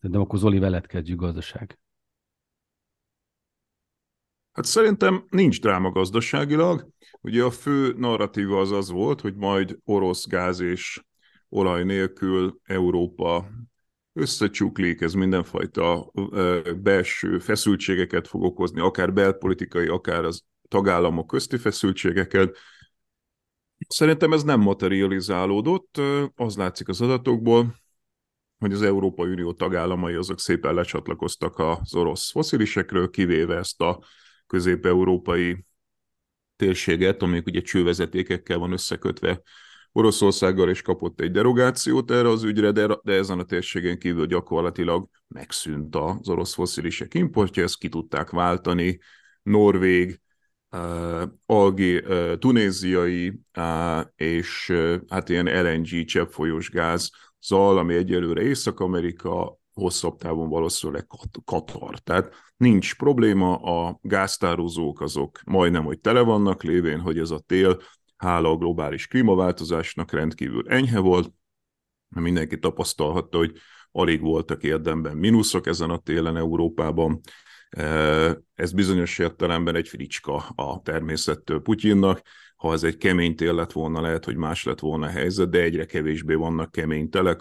De 0.00 0.18
akkor 0.18 0.38
Zoli 0.38 0.58
veled 0.58 0.86
kezdjük 0.86 1.20
gazdaság. 1.20 1.78
Hát 4.52 4.64
szerintem 4.64 5.26
nincs 5.28 5.60
dráma 5.60 5.90
gazdaságilag. 5.90 6.88
Ugye 7.20 7.42
a 7.42 7.50
fő 7.50 7.94
narratíva 7.96 8.60
az 8.60 8.70
az 8.70 8.90
volt, 8.90 9.20
hogy 9.20 9.34
majd 9.34 9.78
orosz 9.84 10.26
gáz 10.26 10.60
és 10.60 11.04
olaj 11.48 11.84
nélkül 11.84 12.60
Európa 12.62 13.48
összecsuklik, 14.12 15.00
ez 15.00 15.12
mindenfajta 15.12 16.12
belső 16.82 17.38
feszültségeket 17.38 18.28
fog 18.28 18.42
okozni, 18.42 18.80
akár 18.80 19.12
belpolitikai, 19.12 19.86
akár 19.86 20.24
az 20.24 20.42
tagállamok 20.68 21.26
közti 21.26 21.56
feszültségeket. 21.56 22.56
Szerintem 23.88 24.32
ez 24.32 24.42
nem 24.42 24.60
materializálódott, 24.60 26.00
az 26.34 26.56
látszik 26.56 26.88
az 26.88 27.00
adatokból, 27.00 27.74
hogy 28.58 28.72
az 28.72 28.82
Európai 28.82 29.30
Unió 29.30 29.52
tagállamai 29.52 30.14
azok 30.14 30.40
szépen 30.40 30.74
lecsatlakoztak 30.74 31.58
az 31.58 31.94
orosz 31.94 32.30
foszilisekről, 32.30 33.10
kivéve 33.10 33.56
ezt 33.56 33.80
a 33.80 34.04
közép-európai 34.46 35.64
térséget, 36.56 37.22
amelyik 37.22 37.46
ugye 37.46 37.60
csővezetékekkel 37.60 38.58
van 38.58 38.72
összekötve 38.72 39.42
Oroszországgal 39.96 40.70
is 40.70 40.82
kapott 40.82 41.20
egy 41.20 41.30
derogációt 41.30 42.10
erre 42.10 42.28
az 42.28 42.42
ügyre, 42.42 42.70
de, 42.70 42.98
de 43.02 43.12
ezen 43.12 43.38
a 43.38 43.44
térségen 43.44 43.98
kívül 43.98 44.26
gyakorlatilag 44.26 45.08
megszűnt 45.28 45.96
az 45.96 46.28
orosz 46.28 46.54
foszilisek 46.54 47.14
importja, 47.14 47.62
ezt 47.62 47.78
ki 47.78 47.88
tudták 47.88 48.30
váltani. 48.30 48.98
Norvég, 49.42 50.20
algé, 51.46 52.02
tunéziai 52.38 53.40
és 54.16 54.72
hát 55.08 55.28
ilyen 55.28 55.62
LNG 55.62 56.04
cseppfolyós 56.04 56.70
gáz 56.70 57.10
zal, 57.40 57.78
ami 57.78 57.94
egyelőre 57.94 58.42
Észak-Amerika, 58.42 59.58
hosszabb 59.72 60.18
távon 60.18 60.48
valószínűleg 60.48 61.06
Katar. 61.44 61.98
Tehát 61.98 62.34
nincs 62.56 62.96
probléma, 62.96 63.56
a 63.56 63.98
gáztározók 64.02 65.00
azok 65.00 65.40
majdnem, 65.44 65.84
hogy 65.84 65.98
tele 65.98 66.20
vannak 66.20 66.62
lévén, 66.62 67.00
hogy 67.00 67.18
ez 67.18 67.30
a 67.30 67.42
tél 67.46 67.80
hála 68.16 68.50
a 68.50 68.56
globális 68.56 69.06
klímaváltozásnak 69.06 70.12
rendkívül 70.12 70.68
enyhe 70.68 70.98
volt, 70.98 71.32
mindenki 72.20 72.58
tapasztalhatta, 72.58 73.38
hogy 73.38 73.52
alig 73.92 74.20
voltak 74.20 74.62
érdemben 74.62 75.16
mínuszok 75.16 75.66
ezen 75.66 75.90
a 75.90 75.98
télen 75.98 76.36
Európában. 76.36 77.20
Ez 78.54 78.72
bizonyos 78.72 79.18
értelemben 79.18 79.74
egy 79.74 79.88
fricska 79.88 80.34
a 80.36 80.82
természettől 80.82 81.62
Putyinnak. 81.62 82.22
Ha 82.56 82.72
ez 82.72 82.82
egy 82.82 82.96
kemény 82.96 83.36
tél 83.36 83.54
lett 83.54 83.72
volna, 83.72 84.00
lehet, 84.00 84.24
hogy 84.24 84.36
más 84.36 84.64
lett 84.64 84.80
volna 84.80 85.06
a 85.06 85.10
helyzet, 85.10 85.50
de 85.50 85.62
egyre 85.62 85.84
kevésbé 85.84 86.34
vannak 86.34 86.70
kemény 86.70 87.08
telek. 87.08 87.40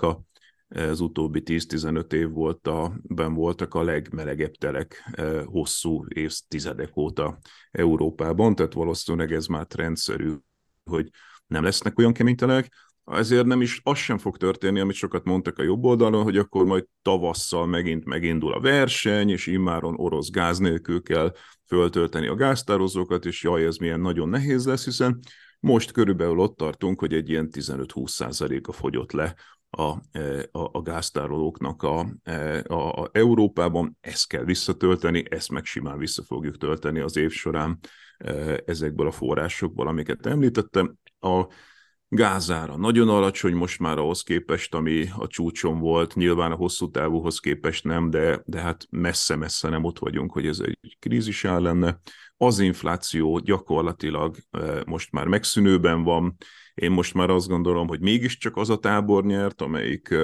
Az 0.68 1.00
utóbbi 1.00 1.42
10-15 1.46 2.14
év 2.14 2.30
volt 2.30 2.68
a, 2.68 2.94
ben 3.02 3.34
voltak 3.34 3.74
a 3.74 3.84
legmelegebb 3.84 4.54
telek 4.54 5.12
hosszú 5.46 6.06
évtizedek 6.08 6.98
óta 6.98 7.38
Európában, 7.72 8.56
tehát 8.56 8.74
valószínűleg 8.74 9.32
ez 9.32 9.46
már 9.46 9.66
rendszerű 9.76 10.34
hogy 10.84 11.10
nem 11.48 11.64
lesznek 11.64 11.98
olyan 11.98 12.14
kemény 12.14 12.36
telek. 12.36 12.74
Ezért 13.06 13.46
nem 13.46 13.62
is 13.62 13.82
az 13.84 13.98
sem 13.98 14.18
fog 14.18 14.38
történni, 14.38 14.80
amit 14.80 14.96
sokat 14.96 15.24
mondtak 15.24 15.58
a 15.58 15.64
jobb 15.64 15.84
oldalon, 15.84 16.24
hogy 16.24 16.38
akkor 16.38 16.66
majd 16.66 16.86
tavasszal 17.02 17.66
megint 17.66 18.06
megindul 18.06 18.54
a 18.54 18.60
verseny, 18.60 19.30
és 19.30 19.48
immáron 19.48 19.94
orosz 19.98 20.30
gáz 20.30 20.58
nélkül 20.58 21.02
kell 21.02 21.34
föltölteni 21.68 22.28
a 22.28 22.36
gáztározókat, 22.36 23.26
és 23.26 23.44
jaj, 23.44 23.66
ez 23.66 23.78
milyen 23.78 24.00
nagyon 24.00 24.30
nehéz 24.30 24.66
lesz, 24.66 24.86
hiszen 24.86 25.20
most 25.60 25.92
körülbelül 25.92 26.40
ott 26.40 26.58
tartunk, 26.58 27.00
hogy 27.00 27.14
egy 27.14 27.30
ilyen 27.30 27.50
15-20 27.52 28.08
százaléka 28.08 28.72
fogyott 28.72 29.12
le 29.12 29.36
a, 29.70 29.98
e, 30.12 30.48
a, 30.52 30.70
a 30.72 30.82
gáztárolóknak 30.82 31.84
a, 31.84 32.08
e, 32.24 32.64
a, 32.68 33.02
a 33.02 33.10
Európában. 33.12 33.98
Ezt 34.02 34.28
kell 34.28 34.44
visszatölteni, 34.44 35.24
ezt 35.30 35.52
meg 35.52 35.66
simán 35.66 35.98
vissza 35.98 36.24
fogjuk 36.24 36.58
tölteni 36.58 37.00
az 37.00 37.18
év 37.18 37.32
során 37.32 37.80
e, 38.18 38.62
ezekből 38.66 39.08
a 39.08 39.12
forrásokból, 39.12 39.88
amiket 39.88 40.26
említettem. 40.26 40.96
A 41.20 41.46
gázára. 42.16 42.78
Nagyon 42.78 43.10
alacsony 43.10 43.54
most 43.54 43.80
már 43.80 43.98
ahhoz 43.98 44.22
képest, 44.22 44.74
ami 44.74 45.06
a 45.18 45.28
csúcson 45.28 45.80
volt, 45.80 46.16
nyilván 46.16 46.52
a 46.52 46.56
hosszú 46.56 46.90
távúhoz 46.90 47.40
képest 47.40 47.84
nem, 47.84 48.10
de, 48.10 48.42
de 48.46 48.60
hát 48.60 48.88
messze-messze 48.90 49.70
nem 49.70 49.84
ott 49.84 50.00
vagyunk, 50.00 50.32
hogy 50.32 50.48
ez 50.48 50.60
egy 50.60 50.98
krízis 51.00 51.46
áll 51.46 51.62
lenne. 51.62 52.00
Az 52.38 52.60
infláció 52.60 53.40
gyakorlatilag 53.40 54.36
most 54.86 55.12
már 55.12 55.28
megszűnőben 55.28 56.04
van, 56.04 56.36
én 56.74 56.92
most 56.92 57.14
már 57.14 57.30
azt 57.30 57.48
gondolom, 57.48 57.88
hogy 57.88 58.00
mégiscsak 58.00 58.58
az 58.58 58.70
a 58.70 58.78
tábor 58.78 59.26
nyert, 59.26 59.62
amelyik 59.62 60.16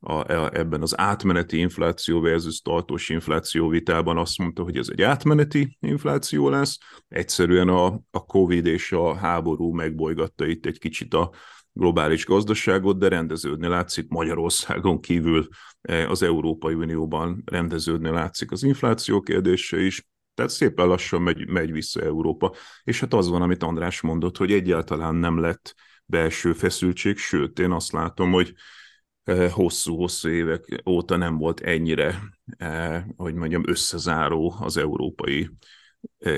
a, 0.00 0.12
a, 0.12 0.50
ebben 0.54 0.82
az 0.82 0.98
átmeneti 0.98 1.58
infláció 1.58 2.20
versus 2.20 2.60
tartós 2.60 3.08
infláció 3.08 3.68
vitában 3.68 4.18
azt 4.18 4.38
mondta, 4.38 4.62
hogy 4.62 4.76
ez 4.76 4.88
egy 4.90 5.02
átmeneti 5.02 5.76
infláció 5.80 6.48
lesz. 6.48 6.78
Egyszerűen 7.08 7.68
a, 7.68 7.86
a 8.10 8.24
Covid 8.26 8.66
és 8.66 8.92
a 8.92 9.14
háború 9.14 9.72
megbolygatta 9.72 10.46
itt 10.46 10.66
egy 10.66 10.78
kicsit 10.78 11.14
a 11.14 11.30
globális 11.72 12.24
gazdaságot, 12.24 12.98
de 12.98 13.08
rendeződni 13.08 13.66
látszik 13.66 14.08
Magyarországon 14.08 15.00
kívül 15.00 15.48
e, 15.80 16.08
az 16.08 16.22
Európai 16.22 16.74
Unióban 16.74 17.42
rendeződni 17.44 18.10
látszik 18.10 18.50
az 18.50 18.62
infláció 18.62 19.20
kérdése 19.20 19.80
is. 19.80 20.06
Tehát 20.34 20.50
szépen 20.50 20.86
lassan 20.86 21.22
megy, 21.22 21.48
megy 21.48 21.72
vissza 21.72 22.00
Európa. 22.00 22.54
És 22.82 23.00
hát 23.00 23.14
az 23.14 23.28
van, 23.28 23.42
amit 23.42 23.62
András 23.62 24.00
mondott, 24.00 24.36
hogy 24.36 24.52
egyáltalán 24.52 25.14
nem 25.14 25.40
lett 25.40 25.74
belső 26.04 26.52
feszültség, 26.52 27.16
sőt, 27.16 27.58
én 27.58 27.70
azt 27.70 27.92
látom, 27.92 28.32
hogy 28.32 28.54
hosszú-hosszú 29.50 30.28
évek 30.28 30.82
óta 30.86 31.16
nem 31.16 31.38
volt 31.38 31.60
ennyire, 31.60 32.22
hogy 33.16 33.34
mondjam, 33.34 33.62
összezáró 33.66 34.54
az 34.60 34.76
európai 34.76 35.50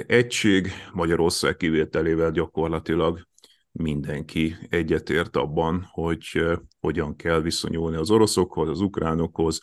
egység. 0.07 0.71
Magyarország 0.93 1.57
kivételével 1.57 2.31
gyakorlatilag 2.31 3.29
mindenki 3.73 4.57
egyetért 4.69 5.37
abban, 5.37 5.89
hogy 5.91 6.45
hogyan 6.81 7.17
kell 7.17 7.41
viszonyulni 7.41 7.97
az 7.97 8.11
oroszokhoz, 8.11 8.69
az 8.69 8.81
ukránokhoz. 8.81 9.61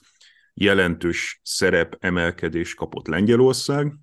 Jelentős 0.53 1.39
szerep 1.43 1.95
emelkedés 1.99 2.73
kapott 2.73 3.07
Lengyelország, 3.07 3.93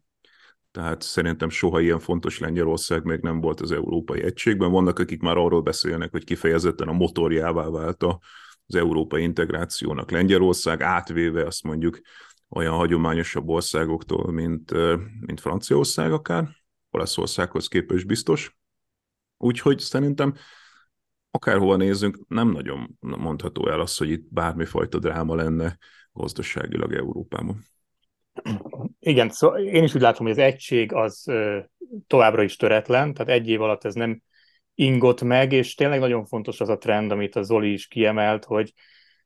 tehát 0.71 1.03
szerintem 1.03 1.49
soha 1.49 1.81
ilyen 1.81 1.99
fontos 1.99 2.39
Lengyelország 2.39 3.05
még 3.05 3.21
nem 3.21 3.41
volt 3.41 3.61
az 3.61 3.73
európai 3.73 4.23
egységben. 4.23 4.71
Vannak, 4.71 4.99
akik 4.99 5.21
már 5.21 5.37
arról 5.37 5.63
beszélnek, 5.63 6.11
hogy 6.11 6.25
kifejezetten 6.25 6.89
a 6.89 6.93
motorjává 6.93 7.69
vált 7.69 8.03
a 8.03 8.19
az 8.67 8.75
európai 8.75 9.23
integrációnak 9.23 10.11
Lengyelország, 10.11 10.81
átvéve 10.81 11.45
azt 11.45 11.63
mondjuk 11.63 12.01
olyan 12.49 12.75
hagyományosabb 12.75 13.49
országoktól, 13.49 14.33
mint, 14.33 14.73
mint 15.21 15.41
Franciaország 15.41 16.13
akár, 16.13 16.49
Olaszországhoz 16.91 17.69
képest 17.69 18.07
biztos. 18.07 18.59
Úgyhogy 19.37 19.79
szerintem 19.79 20.35
akárhova 21.31 21.77
nézzünk, 21.77 22.19
nem 22.29 22.49
nagyon 22.51 22.99
mondható 23.01 23.69
el 23.69 23.81
az, 23.81 23.97
hogy 23.97 24.11
itt 24.11 24.27
bármifajta 24.31 24.99
dráma 24.99 25.35
lenne 25.35 25.79
gazdaságilag 26.13 26.93
Európában. 26.93 27.65
Igen, 28.99 29.31
szóval 29.31 29.59
én 29.59 29.83
is 29.83 29.95
úgy 29.95 30.01
látom, 30.01 30.27
hogy 30.27 30.39
az 30.39 30.45
egység 30.45 30.93
az 30.93 31.31
továbbra 32.07 32.43
is 32.43 32.57
töretlen, 32.57 33.15
tehát 33.15 33.33
egy 33.33 33.49
év 33.49 33.61
alatt 33.61 33.85
ez 33.85 33.95
nem 33.95 34.23
ingott 34.75 35.23
meg, 35.23 35.53
és 35.53 35.75
tényleg 35.75 35.99
nagyon 35.99 36.25
fontos 36.25 36.61
az 36.61 36.69
a 36.69 36.79
trend, 36.79 37.11
amit 37.11 37.37
a 37.37 37.43
Zoli 37.43 37.73
is 37.73 37.87
kiemelt, 37.87 38.45
hogy 38.45 38.73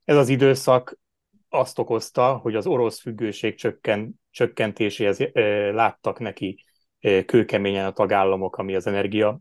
ez 0.05 0.17
az 0.17 0.29
időszak 0.29 0.99
azt 1.49 1.79
okozta, 1.79 2.37
hogy 2.37 2.55
az 2.55 2.67
orosz 2.67 3.01
függőség 3.01 3.55
csökken, 3.55 4.15
csökkentéséhez 4.31 5.19
láttak 5.73 6.19
neki 6.19 6.65
kőkeményen 7.27 7.87
a 7.87 7.93
tagállamok, 7.93 8.57
ami 8.57 8.75
az 8.75 8.87
energia 8.87 9.41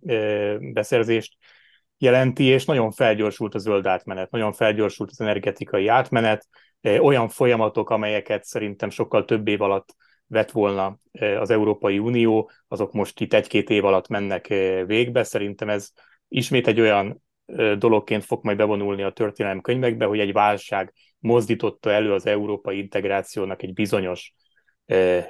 beszerzést 0.60 1.38
jelenti, 1.98 2.43
és 2.43 2.65
nagyon 2.65 2.91
felgyorsult 2.91 3.56
a 3.56 3.58
zöld 3.58 3.86
átmenet, 3.86 4.32
nagyon 4.32 4.54
felgyorsult 4.54 5.10
az 5.10 5.22
energetikai 5.22 5.88
átmenet, 5.88 6.48
olyan 6.82 7.30
folyamatok, 7.30 7.89
amelyeket 7.89 8.43
szerintem 8.43 8.89
sokkal 8.89 9.26
több 9.26 9.48
év 9.48 9.62
alatt 9.62 9.96
vett 10.28 10.52
volna 10.52 11.00
az 11.40 11.50
Európai 11.50 12.00
Unió, 12.00 12.52
azok 12.68 12.94
most 12.94 13.22
itt 13.22 13.34
egy-két 13.34 13.70
év 13.70 13.86
alatt 13.86 14.08
mennek 14.08 14.48
végbe. 14.86 15.24
Szerintem 15.24 15.70
ez 15.70 15.90
ismét 16.28 16.68
egy 16.68 16.80
olyan 16.80 17.24
dologként 17.78 18.26
fog 18.26 18.44
majd 18.44 18.58
bevonulni 18.58 19.04
a 19.04 19.12
történelem 19.12 19.62
könyvekbe, 19.62 20.06
hogy 20.06 20.20
egy 20.20 20.34
válság 20.34 20.94
mozdította 21.20 21.92
elő 21.92 22.13
az 22.13 22.26
európai 22.26 22.78
integrációnak 22.78 23.63
egy 23.63 23.74
bizonyos 23.74 24.34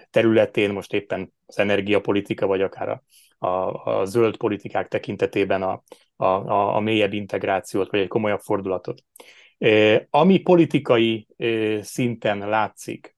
területén, 0.10 0.72
most 0.72 0.94
éppen 0.94 1.34
az 1.46 1.60
energiapolitika, 1.60 2.48
vagy 2.48 2.62
akár 2.62 2.90
a, 2.90 3.04
a, 3.48 3.84
a 3.84 4.06
zöld 4.06 4.38
politikák 4.38 4.88
tekintetében 4.88 5.62
a, 5.64 5.84
a, 6.16 6.26
a, 6.26 6.76
a 6.76 6.80
mélyebb 6.80 7.14
integrációt, 7.14 7.92
vagy 7.92 8.00
egy 8.00 8.08
komolyabb 8.08 8.40
fordulatot. 8.40 9.04
Ami 10.10 10.40
politikai 10.40 11.28
szinten 11.82 12.50
látszik, 12.50 13.17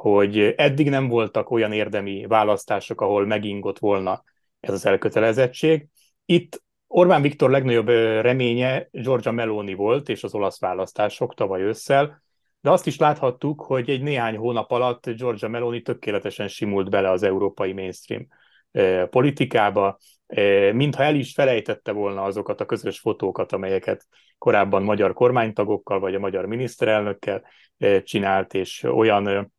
hogy 0.00 0.38
eddig 0.56 0.88
nem 0.88 1.08
voltak 1.08 1.50
olyan 1.50 1.72
érdemi 1.72 2.26
választások, 2.26 3.00
ahol 3.00 3.26
megingott 3.26 3.78
volna 3.78 4.22
ez 4.60 4.72
az 4.72 4.86
elkötelezettség. 4.86 5.86
Itt 6.24 6.62
Orbán 6.86 7.22
Viktor 7.22 7.50
legnagyobb 7.50 7.88
reménye 8.20 8.88
Giorgia 8.90 9.32
Meloni 9.32 9.74
volt, 9.74 10.08
és 10.08 10.24
az 10.24 10.34
olasz 10.34 10.60
választások 10.60 11.34
tavaly 11.34 11.62
ősszel, 11.62 12.22
de 12.60 12.70
azt 12.70 12.86
is 12.86 12.98
láthattuk, 12.98 13.60
hogy 13.60 13.90
egy 13.90 14.02
néhány 14.02 14.36
hónap 14.36 14.70
alatt 14.70 15.10
Giorgia 15.10 15.48
Meloni 15.48 15.82
tökéletesen 15.82 16.48
simult 16.48 16.90
bele 16.90 17.10
az 17.10 17.22
európai 17.22 17.72
mainstream 17.72 18.26
politikába, 19.10 19.98
mintha 20.72 21.02
el 21.02 21.14
is 21.14 21.32
felejtette 21.32 21.92
volna 21.92 22.22
azokat 22.22 22.60
a 22.60 22.66
közös 22.66 22.98
fotókat, 22.98 23.52
amelyeket 23.52 24.06
korábban 24.38 24.82
magyar 24.82 25.12
kormánytagokkal 25.12 26.00
vagy 26.00 26.14
a 26.14 26.18
magyar 26.18 26.46
miniszterelnökkel 26.46 27.42
csinált, 28.02 28.54
és 28.54 28.82
olyan 28.82 29.52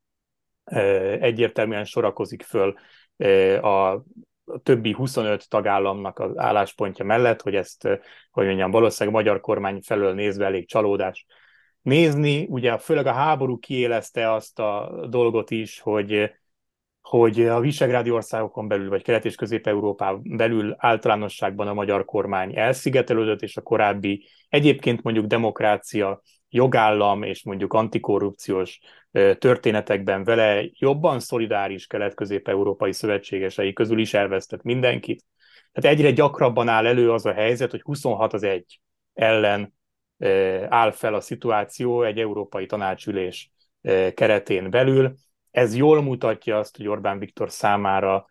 egyértelműen 1.20 1.86
sorakozik 1.86 2.44
föl 2.44 2.74
a 3.62 4.04
többi 4.64 4.92
25 4.92 5.50
tagállamnak 5.50 6.20
az 6.20 6.38
álláspontja 6.38 7.06
mellett, 7.06 7.42
hogy 7.42 7.56
ezt, 7.56 7.88
hogy 8.32 8.46
mondjam, 8.46 8.72
valószínűleg 8.72 9.20
magyar 9.20 9.40
kormány 9.42 9.80
felől 9.82 10.14
nézve 10.14 10.46
elég 10.46 10.68
csalódás 10.68 11.26
nézni. 11.82 12.46
Ugye 12.50 12.78
főleg 12.78 13.06
a 13.06 13.12
háború 13.12 13.60
kiélezte 13.60 14.34
azt 14.34 14.60
a 14.60 15.06
dolgot 15.10 15.52
is, 15.52 15.80
hogy 15.80 16.32
hogy 17.10 17.46
a 17.46 17.60
visegrádi 17.60 18.12
országokon 18.12 18.68
belül, 18.68 18.90
vagy 18.90 19.04
Kelet- 19.04 19.26
és 19.26 19.36
Közép-Európában 19.36 20.22
belül 20.38 20.76
általánosságban 20.78 21.68
a 21.68 21.74
magyar 21.74 22.06
kormány 22.06 22.58
elszigetelődött, 22.58 23.42
és 23.42 23.58
a 23.58 23.62
korábbi 23.62 24.26
egyébként 24.50 25.02
mondjuk 25.02 25.26
demokrácia, 25.26 26.22
jogállam 26.50 27.24
és 27.24 27.44
mondjuk 27.44 27.74
antikorrupciós 27.74 28.80
történetekben 29.38 30.24
vele 30.24 30.66
jobban 30.74 31.20
szolidáris 31.20 31.88
kelet-közép-európai 31.88 32.94
szövetségesei 32.94 33.74
közül 33.74 34.00
is 34.00 34.14
elvesztett 34.14 34.62
mindenkit. 34.62 35.24
Tehát 35.72 35.98
egyre 35.98 36.12
gyakrabban 36.12 36.68
áll 36.68 36.86
elő 36.86 37.12
az 37.12 37.26
a 37.26 37.34
helyzet, 37.34 37.72
hogy 37.72 37.82
26 37.82 38.34
az 38.34 38.44
egy 38.44 38.80
ellen 39.14 39.74
áll 40.68 40.92
fel 40.92 41.14
a 41.14 41.22
szituáció 41.22 42.04
egy 42.04 42.20
európai 42.20 42.66
tanácsülés 42.66 43.52
keretén 44.14 44.70
belül, 44.70 45.14
ez 45.52 45.76
jól 45.76 46.02
mutatja 46.02 46.58
azt, 46.58 46.78
hogy 46.78 46.88
Orbán 46.88 47.20
Viktor 47.20 47.52
számára 47.52 48.26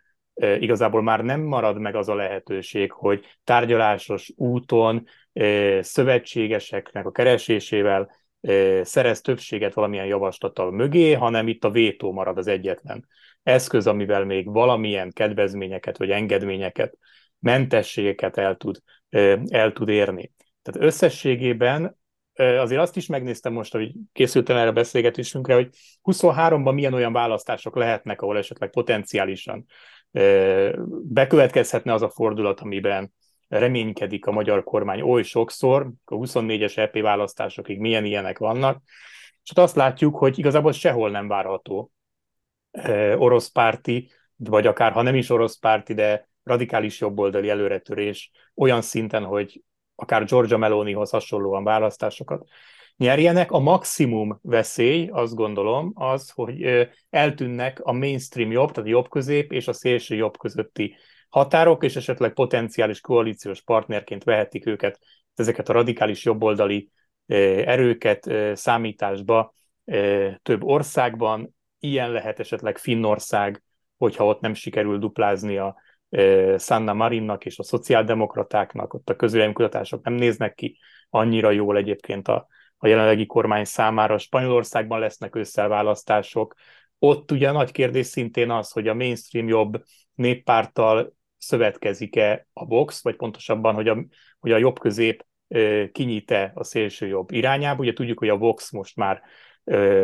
igazából 0.58 1.02
már 1.02 1.24
nem 1.24 1.40
marad 1.40 1.78
meg 1.78 1.94
az 1.94 2.08
a 2.08 2.14
lehetőség, 2.14 2.92
hogy 2.92 3.24
tárgyalásos 3.44 4.32
úton 4.36 5.06
szövetségeseknek 5.80 7.06
a 7.06 7.10
keresésével 7.10 8.10
szerez 8.82 9.20
többséget 9.20 9.74
valamilyen 9.74 10.06
javaslattal 10.06 10.70
mögé, 10.70 11.12
hanem 11.12 11.48
itt 11.48 11.64
a 11.64 11.70
vétó 11.70 12.12
marad 12.12 12.38
az 12.38 12.46
egyetlen 12.46 13.08
eszköz, 13.42 13.86
amivel 13.86 14.24
még 14.24 14.52
valamilyen 14.52 15.10
kedvezményeket 15.12 15.98
vagy 15.98 16.10
engedményeket, 16.10 16.98
mentességeket 17.38 18.36
el 18.36 18.56
tud, 18.56 18.76
el 19.48 19.72
tud 19.72 19.88
érni. 19.88 20.32
Tehát 20.62 20.88
összességében 20.88 21.97
azért 22.38 22.80
azt 22.80 22.96
is 22.96 23.06
megnéztem 23.06 23.52
most, 23.52 23.72
hogy 23.72 23.92
készültem 24.12 24.56
erre 24.56 24.68
a 24.68 24.72
beszélgetésünkre, 24.72 25.54
hogy 25.54 25.68
23-ban 26.04 26.74
milyen 26.74 26.94
olyan 26.94 27.12
választások 27.12 27.76
lehetnek, 27.76 28.22
ahol 28.22 28.36
esetleg 28.36 28.70
potenciálisan 28.70 29.66
bekövetkezhetne 31.02 31.92
az 31.92 32.02
a 32.02 32.10
fordulat, 32.10 32.60
amiben 32.60 33.12
reménykedik 33.48 34.26
a 34.26 34.32
magyar 34.32 34.64
kormány 34.64 35.00
oly 35.00 35.22
sokszor, 35.22 35.90
a 36.04 36.14
24-es 36.14 36.76
EP 36.76 37.00
választásokig 37.00 37.78
milyen 37.78 38.04
ilyenek 38.04 38.38
vannak, 38.38 38.82
és 39.42 39.50
azt 39.54 39.76
látjuk, 39.76 40.16
hogy 40.16 40.38
igazából 40.38 40.72
sehol 40.72 41.10
nem 41.10 41.28
várható 41.28 41.90
orosz 43.16 43.48
párti, 43.48 44.10
vagy 44.36 44.66
akár 44.66 44.92
ha 44.92 45.02
nem 45.02 45.14
is 45.14 45.30
orosz 45.30 45.58
párti, 45.58 45.94
de 45.94 46.28
radikális 46.42 47.00
jobboldali 47.00 47.48
előretörés 47.48 48.30
olyan 48.54 48.82
szinten, 48.82 49.24
hogy 49.24 49.62
akár 50.00 50.24
Georgia 50.24 50.56
Melonihoz 50.56 51.10
hasonlóan 51.10 51.64
választásokat 51.64 52.48
nyerjenek. 52.96 53.50
A 53.50 53.58
maximum 53.58 54.38
veszély, 54.42 55.08
azt 55.12 55.34
gondolom, 55.34 55.92
az, 55.94 56.30
hogy 56.30 56.88
eltűnnek 57.10 57.80
a 57.80 57.92
mainstream 57.92 58.50
jobb, 58.50 58.70
tehát 58.70 58.90
jobb 58.90 59.08
közép 59.08 59.52
és 59.52 59.68
a 59.68 59.72
szélső 59.72 60.14
jobb 60.14 60.38
közötti 60.38 60.96
határok, 61.28 61.84
és 61.84 61.96
esetleg 61.96 62.32
potenciális 62.32 63.00
koalíciós 63.00 63.62
partnerként 63.62 64.24
vehetik 64.24 64.66
őket, 64.66 64.98
ezeket 65.34 65.68
a 65.68 65.72
radikális 65.72 66.24
jobboldali 66.24 66.90
erőket 67.26 68.30
számításba 68.56 69.54
több 70.42 70.64
országban. 70.64 71.54
Ilyen 71.78 72.10
lehet 72.10 72.40
esetleg 72.40 72.78
Finnország, 72.78 73.62
hogyha 73.96 74.24
ott 74.24 74.40
nem 74.40 74.54
sikerül 74.54 74.98
duplázni 74.98 75.56
a 75.56 75.76
Sanna 76.58 76.92
Marinnak 76.92 77.44
és 77.44 77.58
a 77.58 77.62
szociáldemokratáknak, 77.62 78.94
ott 78.94 79.10
a 79.10 79.16
közvéleménykutatások 79.16 80.04
nem 80.04 80.14
néznek 80.14 80.54
ki 80.54 80.78
annyira 81.10 81.50
jól 81.50 81.76
egyébként 81.76 82.28
a, 82.28 82.46
a 82.76 82.86
jelenlegi 82.86 83.26
kormány 83.26 83.64
számára. 83.64 84.18
Spanyolországban 84.18 84.98
lesznek 84.98 85.34
összelválasztások. 85.34 86.54
Ott 86.98 87.30
ugye 87.30 87.50
nagy 87.50 87.70
kérdés 87.70 88.06
szintén 88.06 88.50
az, 88.50 88.70
hogy 88.70 88.88
a 88.88 88.94
mainstream 88.94 89.48
jobb 89.48 89.82
néppárttal 90.14 91.14
szövetkezik-e 91.38 92.46
a 92.52 92.66
Vox, 92.66 93.02
vagy 93.02 93.16
pontosabban, 93.16 93.74
hogy 93.74 93.88
a, 93.88 94.04
hogy 94.38 94.52
a 94.52 94.56
jobb 94.56 94.78
közép 94.78 95.26
kinyite 95.92 96.52
a 96.54 96.64
szélső 96.64 97.06
jobb 97.06 97.30
irányába. 97.30 97.82
Ugye 97.82 97.92
tudjuk, 97.92 98.18
hogy 98.18 98.28
a 98.28 98.36
Vox 98.36 98.70
most 98.70 98.96
már 98.96 99.22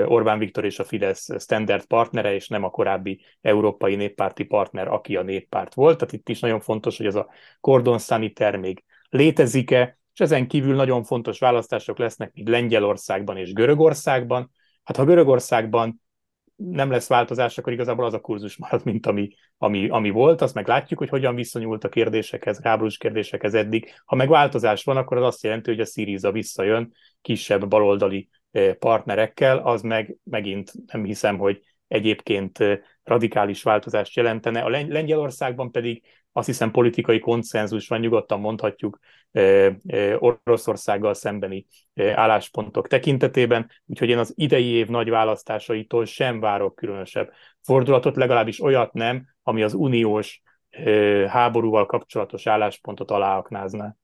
Orbán 0.07 0.39
Viktor 0.39 0.65
és 0.65 0.79
a 0.79 0.85
Fidesz 0.85 1.43
standard 1.43 1.85
partnere, 1.85 2.35
és 2.35 2.49
nem 2.49 2.65
a 2.65 2.71
korábbi 2.71 3.21
európai 3.41 3.95
néppárti 3.95 4.45
partner, 4.45 4.89
aki 4.89 5.17
a 5.17 5.23
néppárt 5.23 5.75
volt. 5.75 5.99
Tehát 5.99 6.13
itt 6.13 6.29
is 6.29 6.41
nagyon 6.41 6.61
fontos, 6.61 6.97
hogy 6.97 7.07
ez 7.07 7.15
a 7.15 7.29
cordon 7.61 7.99
sanitaire 7.99 8.57
még 8.57 8.85
létezik-e, 9.09 9.99
és 10.13 10.21
ezen 10.21 10.47
kívül 10.47 10.75
nagyon 10.75 11.03
fontos 11.03 11.39
választások 11.39 11.99
lesznek 11.99 12.33
még 12.35 12.49
Lengyelországban 12.49 13.37
és 13.37 13.53
Görögországban. 13.53 14.51
Hát 14.85 14.97
ha 14.97 15.05
Görögországban 15.05 16.03
nem 16.57 16.91
lesz 16.91 17.09
változás, 17.09 17.59
akkor 17.59 17.73
igazából 17.73 18.05
az 18.05 18.15
a 18.15 18.21
kurzus 18.21 18.57
marad, 18.57 18.85
mint 18.85 19.07
ami, 19.07 19.29
ami, 19.59 19.89
ami 19.89 20.11
volt, 20.11 20.41
azt 20.41 20.55
meg 20.55 20.69
látjuk, 20.69 20.99
hogy 20.99 21.09
hogyan 21.09 21.35
viszonyult 21.35 21.85
a 21.85 21.89
kérdésekhez, 21.89 22.63
háborús 22.63 22.97
kérdésekhez 22.97 23.55
eddig. 23.55 23.93
Ha 24.05 24.17
meg 24.17 24.29
változás 24.29 24.85
van, 24.85 24.97
akkor 24.97 25.17
az 25.17 25.25
azt 25.25 25.43
jelenti, 25.43 25.71
hogy 25.71 25.81
a 25.81 25.85
Syriza 25.85 26.33
visszajön 26.33 26.93
kisebb 27.21 27.69
baloldali 27.69 28.29
partnerekkel, 28.79 29.59
az 29.59 29.83
meg 29.83 30.17
megint 30.25 30.73
nem 30.93 31.05
hiszem, 31.05 31.39
hogy 31.39 31.61
egyébként 31.89 32.59
radikális 33.03 33.63
változást 33.63 34.17
jelentene. 34.17 34.61
A 34.61 34.69
Lengyelországban 34.69 35.71
pedig 35.71 36.03
azt 36.33 36.47
hiszem 36.47 36.71
politikai 36.71 37.19
konszenzus 37.19 37.89
van, 37.89 38.01
nyugodtan 38.01 38.41
mondhatjuk 38.41 38.99
Oroszországgal 40.19 41.15
szembeni 41.15 41.67
álláspontok 41.95 42.89
tekintetében, 42.89 43.71
úgyhogy 43.87 44.09
én 44.09 44.19
az 44.19 44.33
idei 44.37 44.67
év 44.67 44.89
nagy 44.89 45.11
választásaitól 45.11 46.05
sem 46.05 46.41
várok 46.41 46.75
különösebb 46.75 47.33
fordulatot, 47.63 48.17
legalábbis 48.17 48.63
olyat 48.63 48.93
nem, 48.93 49.27
ami 49.43 49.63
az 49.63 49.75
uniós 49.75 50.43
háborúval 51.29 51.87
kapcsolatos 51.87 52.47
álláspontot 52.47 53.11
aláaknázná. 53.11 53.97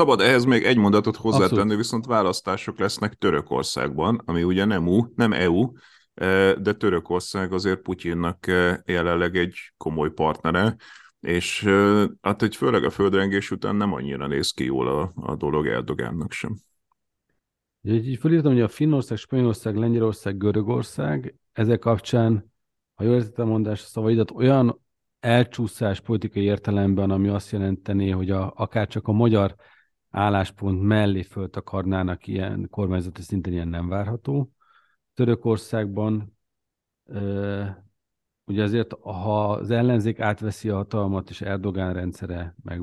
Szabad 0.00 0.20
ehhez 0.20 0.44
még 0.44 0.64
egy 0.64 0.76
mondatot 0.76 1.16
hozzátenni, 1.16 1.76
viszont 1.76 2.06
választások 2.06 2.78
lesznek 2.78 3.14
Törökországban, 3.14 4.22
ami 4.24 4.42
ugye 4.42 4.64
nem, 4.64 4.86
EU, 4.86 5.04
nem 5.14 5.32
EU, 5.32 5.72
de 6.58 6.72
Törökország 6.72 7.52
azért 7.52 7.80
Putyinnak 7.80 8.46
jelenleg 8.84 9.36
egy 9.36 9.72
komoly 9.76 10.10
partnere, 10.12 10.76
és 11.20 11.68
hát 12.20 12.42
egy 12.42 12.56
főleg 12.56 12.84
a 12.84 12.90
földrengés 12.90 13.50
után 13.50 13.76
nem 13.76 13.92
annyira 13.92 14.26
néz 14.26 14.50
ki 14.50 14.64
jól 14.64 14.88
a, 14.88 15.12
a 15.14 15.36
dolog 15.36 15.66
Erdogánnak 15.66 16.32
sem. 16.32 16.56
Így, 17.82 18.08
így 18.08 18.18
felírtam, 18.18 18.52
hogy 18.52 18.62
a 18.62 18.68
Finnország, 18.68 19.18
Spanyolország, 19.18 19.76
Lengyelország, 19.76 20.36
Görögország, 20.36 21.34
ezek 21.52 21.78
kapcsán, 21.78 22.52
ha 22.94 23.04
jól 23.04 23.14
értettem 23.14 23.46
mondás 23.46 23.82
a 23.82 23.86
szavaidat, 23.86 24.30
olyan 24.30 24.80
elcsúszás 25.20 26.00
politikai 26.00 26.42
értelemben, 26.42 27.10
ami 27.10 27.28
azt 27.28 27.50
jelenteni, 27.50 28.10
hogy 28.10 28.30
a, 28.30 28.52
akár 28.56 28.86
csak 28.86 29.08
a 29.08 29.12
magyar 29.12 29.56
álláspont 30.10 30.82
mellé 30.82 31.22
föltakarnának 31.22 32.26
ilyen 32.26 32.68
kormányzati 32.70 33.22
szinten 33.22 33.52
ilyen 33.52 33.68
nem 33.68 33.88
várható. 33.88 34.52
Törökországban 35.14 36.36
ugye 38.44 38.62
azért, 38.62 38.92
ha 39.00 39.50
az 39.50 39.70
ellenzék 39.70 40.20
átveszi 40.20 40.68
a 40.68 40.76
hatalmat, 40.76 41.30
és 41.30 41.40
Erdogán 41.40 41.94
rendszere 41.94 42.54
meg 42.62 42.82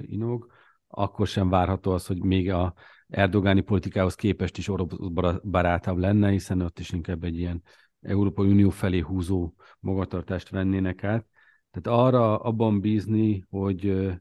inog, 0.00 0.52
akkor 0.88 1.26
sem 1.26 1.48
várható 1.48 1.92
az, 1.92 2.06
hogy 2.06 2.22
még 2.22 2.50
a 2.50 2.74
erdogáni 3.08 3.60
politikához 3.60 4.14
képest 4.14 4.58
is 4.58 4.68
orosz 4.68 5.40
barátabb 5.42 5.98
lenne, 5.98 6.30
hiszen 6.30 6.60
ott 6.60 6.78
is 6.78 6.90
inkább 6.90 7.24
egy 7.24 7.38
ilyen 7.38 7.62
Európai 8.00 8.48
Unió 8.48 8.70
felé 8.70 8.98
húzó 8.98 9.54
magatartást 9.80 10.48
vennének 10.48 11.04
át. 11.04 11.26
Tehát 11.70 12.00
arra 12.00 12.38
abban 12.38 12.80
bízni, 12.80 13.44
hogy 13.50 14.12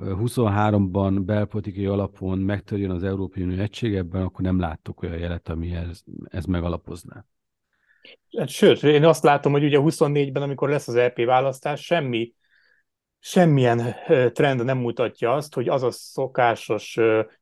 23-ban 0.00 1.22
belpolitikai 1.24 1.86
alapon 1.86 2.38
megtörjön 2.38 2.90
az 2.90 3.02
Európai 3.02 3.42
Unió 3.42 3.62
egység, 3.62 3.94
ebben 3.94 4.22
akkor 4.22 4.40
nem 4.40 4.60
láttok 4.60 5.02
olyan 5.02 5.18
jelet, 5.18 5.48
ami 5.48 5.74
ez, 5.74 6.00
ez 6.24 6.44
megalapozná. 6.44 7.24
Hát 8.38 8.48
sőt, 8.48 8.82
én 8.82 9.04
azt 9.04 9.22
látom, 9.22 9.52
hogy 9.52 9.64
ugye 9.64 9.78
24-ben, 9.80 10.42
amikor 10.42 10.68
lesz 10.68 10.88
az 10.88 10.94
EP 10.94 11.24
választás, 11.24 11.84
semmi, 11.84 12.32
semmilyen 13.18 13.94
trend 14.32 14.64
nem 14.64 14.78
mutatja 14.78 15.32
azt, 15.32 15.54
hogy 15.54 15.68
az 15.68 15.82
a 15.82 15.90
szokásos 15.90 16.98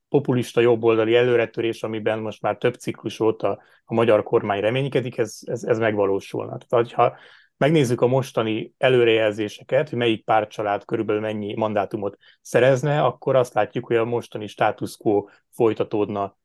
populista 0.09 0.61
jobboldali 0.61 1.15
előretörés, 1.15 1.83
amiben 1.83 2.19
most 2.19 2.43
már 2.43 2.57
több 2.57 2.75
ciklus 2.75 3.21
óta 3.21 3.63
a 3.85 3.95
magyar 3.95 4.23
kormány 4.23 4.61
reménykedik, 4.61 5.19
ez, 5.19 5.39
ez, 5.45 5.65
ez 5.65 5.79
megvalósulna. 5.79 6.59
Tehát, 6.59 6.93
ha 6.93 7.17
megnézzük 7.61 8.01
a 8.01 8.07
mostani 8.07 8.75
előrejelzéseket, 8.79 9.89
hogy 9.89 9.99
melyik 9.99 10.25
pártcsalád 10.25 10.85
körülbelül 10.85 11.21
mennyi 11.21 11.55
mandátumot 11.55 12.17
szerezne, 12.41 13.03
akkor 13.03 13.37
azt 13.37 13.55
látjuk, 13.55 13.87
hogy 13.87 13.97
a 13.97 14.05
mostani 14.05 14.47
status 14.47 14.97
quo 14.97 15.25
folytatódna 15.51 16.37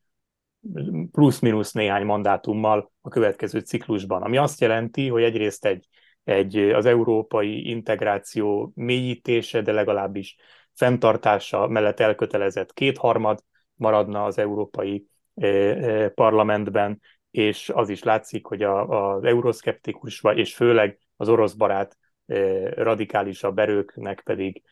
plusz-minusz 1.10 1.72
néhány 1.72 2.04
mandátummal 2.04 2.92
a 3.00 3.08
következő 3.08 3.58
ciklusban, 3.58 4.22
ami 4.22 4.36
azt 4.36 4.60
jelenti, 4.60 5.08
hogy 5.08 5.22
egyrészt 5.22 5.64
egy, 5.64 5.88
egy 6.24 6.56
az 6.56 6.86
európai 6.86 7.68
integráció 7.68 8.72
mélyítése, 8.74 9.62
de 9.62 9.72
legalábbis 9.72 10.36
fenntartása 10.74 11.66
mellett 11.66 12.00
elkötelezett 12.00 12.72
kétharmad 12.72 13.44
maradna 13.74 14.24
az 14.24 14.38
európai 14.38 15.06
eh, 15.34 15.70
eh, 15.70 16.08
parlamentben, 16.08 17.00
és 17.30 17.68
az 17.68 17.88
is 17.88 18.02
látszik, 18.02 18.46
hogy 18.46 18.62
az 18.62 19.24
euroszkeptikus, 19.24 20.22
és 20.34 20.54
főleg 20.54 20.98
az 21.16 21.28
orosz 21.28 21.54
barát 21.54 21.98
radikálisabb 22.74 23.58
erőknek 23.58 24.22
pedig 24.24 24.62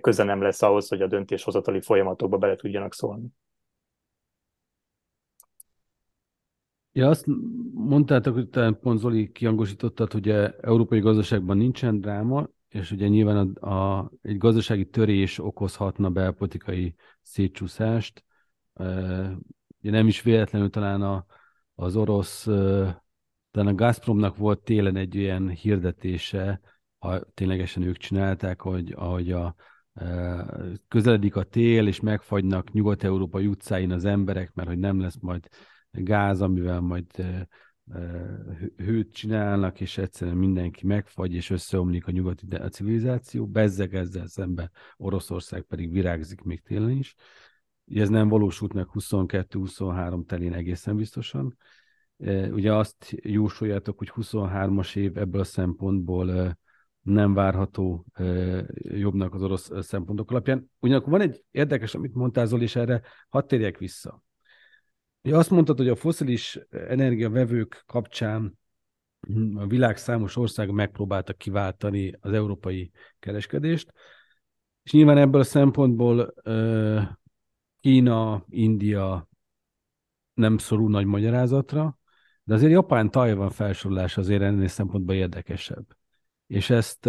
köze 0.00 0.24
nem 0.24 0.42
lesz 0.42 0.62
ahhoz, 0.62 0.88
hogy 0.88 1.02
a 1.02 1.06
döntéshozatali 1.06 1.80
folyamatokba 1.80 2.38
bele 2.38 2.56
tudjanak 2.56 2.94
szólni. 2.94 3.26
Ja, 6.92 7.08
azt 7.08 7.24
mondtátok, 7.72 8.34
hogy 8.34 8.48
te 8.48 8.72
pont 8.72 8.98
Zoli 8.98 9.32
kiangosítottad, 9.32 10.12
hogy 10.12 10.28
a 10.28 10.54
európai 10.60 11.00
gazdaságban 11.00 11.56
nincsen 11.56 12.00
dráma, 12.00 12.48
és 12.68 12.90
ugye 12.90 13.08
nyilván 13.08 13.52
a, 13.52 13.70
a, 13.70 14.10
egy 14.22 14.38
gazdasági 14.38 14.88
törés 14.88 15.38
okozhatna 15.38 16.10
belpolitikai 16.10 16.94
szétcsúszást. 17.22 18.24
E, 18.74 18.84
ugye 19.80 19.90
nem 19.90 20.06
is 20.06 20.22
véletlenül 20.22 20.70
talán 20.70 21.02
a, 21.02 21.26
az 21.74 21.96
orosz, 21.96 22.46
e, 22.46 22.99
talán 23.50 23.68
a 23.68 23.74
Gazpromnak 23.74 24.36
volt 24.36 24.62
télen 24.62 24.96
egy 24.96 25.18
olyan 25.18 25.48
hirdetése, 25.48 26.60
ha 26.98 27.20
ténylegesen 27.34 27.82
ők 27.82 27.96
csinálták, 27.96 28.60
hogy 28.60 28.92
ahogy 28.96 29.32
a, 29.32 29.54
e, 29.92 30.44
közeledik 30.88 31.36
a 31.36 31.42
tél, 31.42 31.86
és 31.86 32.00
megfagynak 32.00 32.72
Nyugat-Európai 32.72 33.46
utcáin 33.46 33.90
az 33.90 34.04
emberek, 34.04 34.52
mert 34.54 34.68
hogy 34.68 34.78
nem 34.78 35.00
lesz 35.00 35.18
majd 35.20 35.48
gáz, 35.90 36.40
amivel 36.40 36.80
majd 36.80 37.06
hőt 38.76 39.12
csinálnak, 39.12 39.80
és 39.80 39.98
egyszerűen 39.98 40.36
mindenki 40.36 40.86
megfagy, 40.86 41.34
és 41.34 41.50
összeomlik 41.50 42.06
a 42.06 42.10
nyugati 42.10 42.54
a 42.54 42.68
civilizáció, 42.68 43.46
bezzeg 43.46 43.94
ezzel 43.94 44.26
szemben 44.26 44.70
Oroszország 44.96 45.62
pedig 45.62 45.92
virágzik 45.92 46.40
még 46.40 46.60
télen 46.60 46.90
is. 46.90 47.14
Ez 47.94 48.08
nem 48.08 48.28
valósult 48.28 48.72
meg 48.72 48.86
22-23 48.92 50.26
telén 50.26 50.52
egészen 50.52 50.96
biztosan. 50.96 51.56
Ugye 52.50 52.74
azt 52.74 53.16
jósoljátok, 53.22 53.98
hogy 53.98 54.12
23-as 54.14 54.96
év 54.96 55.16
ebből 55.16 55.40
a 55.40 55.44
szempontból 55.44 56.58
nem 57.00 57.34
várható 57.34 58.06
jobbnak 58.72 59.34
az 59.34 59.42
orosz 59.42 59.70
szempontok 59.80 60.30
alapján. 60.30 60.70
Ugyanakkor 60.78 61.10
van 61.10 61.20
egy 61.20 61.44
érdekes, 61.50 61.94
amit 61.94 62.14
mondtál 62.14 62.46
Zoli, 62.46 62.62
és 62.62 62.76
erre 62.76 63.02
hadd 63.28 63.46
térjek 63.46 63.78
vissza. 63.78 64.22
Ugye 65.22 65.36
azt 65.36 65.50
mondtad, 65.50 65.76
hogy 65.76 65.88
a 65.88 65.96
foszilis 65.96 66.58
energiavevők 66.70 67.82
kapcsán 67.86 68.58
a 69.54 69.66
világ 69.66 69.96
számos 69.96 70.36
országa 70.36 70.72
megpróbálta 70.72 71.32
kiváltani 71.32 72.12
az 72.20 72.32
európai 72.32 72.90
kereskedést, 73.18 73.92
és 74.82 74.92
nyilván 74.92 75.18
ebből 75.18 75.40
a 75.40 75.44
szempontból 75.44 76.34
Kína, 77.80 78.44
India 78.48 79.28
nem 80.34 80.58
szorul 80.58 80.90
nagy 80.90 81.06
magyarázatra, 81.06 81.98
de 82.50 82.56
azért 82.56 82.72
Japán-Tajvan 82.72 83.50
felsorolása 83.50 84.20
azért 84.20 84.42
ennél 84.42 84.68
szempontból 84.68 85.14
érdekesebb. 85.14 85.84
És 86.46 86.70
ezt 86.70 87.06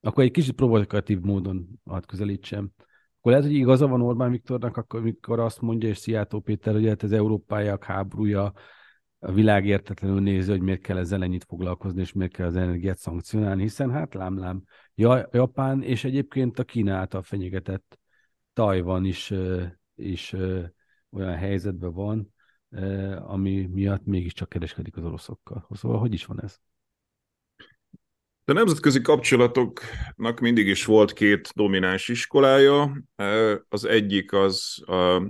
akkor 0.00 0.24
egy 0.24 0.30
kicsit 0.30 0.54
provokatív 0.54 1.20
módon 1.20 1.80
hadd 1.84 2.06
közelítsem. 2.06 2.70
Akkor 3.18 3.32
lehet, 3.32 3.46
hogy 3.46 3.54
igaza 3.54 3.86
van 3.86 4.02
Orbán 4.02 4.30
Viktornak, 4.30 4.76
akkor, 4.76 5.00
amikor 5.00 5.40
azt 5.40 5.60
mondja, 5.60 5.88
és 5.88 5.98
Szijjártó 5.98 6.40
Péter, 6.40 6.74
hogy 6.74 6.86
hát 6.86 7.02
az 7.02 7.12
európaiak 7.12 7.84
háborúja 7.84 8.52
a 9.18 9.32
világ 9.32 9.66
értetlenül 9.66 10.20
nézi, 10.20 10.50
hogy 10.50 10.60
miért 10.60 10.80
kell 10.80 10.96
ezzel 10.96 11.22
ennyit 11.22 11.44
foglalkozni, 11.44 12.00
és 12.00 12.12
miért 12.12 12.32
kell 12.32 12.46
az 12.46 12.56
energiát 12.56 12.98
szankcionálni, 12.98 13.62
hiszen 13.62 13.90
hát 13.90 14.14
lámlám, 14.14 14.62
Japán 14.94 15.82
és 15.82 16.04
egyébként 16.04 16.58
a 16.58 16.64
Kína 16.64 16.94
által 16.94 17.22
fenyegetett 17.22 17.98
Tajvan 18.52 19.04
is, 19.04 19.34
is 19.94 20.32
olyan 21.10 21.34
helyzetben 21.34 21.92
van, 21.92 22.32
ami 23.20 23.66
miatt 23.66 24.04
mégiscsak 24.04 24.48
kereskedik 24.48 24.96
az 24.96 25.04
oroszokkal. 25.04 25.68
Szóval 25.70 25.98
hogy 25.98 26.12
is 26.12 26.24
van 26.24 26.42
ez? 26.42 26.56
A 28.44 28.52
nemzetközi 28.52 29.00
kapcsolatoknak 29.00 30.40
mindig 30.40 30.66
is 30.66 30.84
volt 30.84 31.12
két 31.12 31.50
domináns 31.54 32.08
iskolája. 32.08 33.02
Az 33.68 33.84
egyik 33.84 34.32
az 34.32 34.82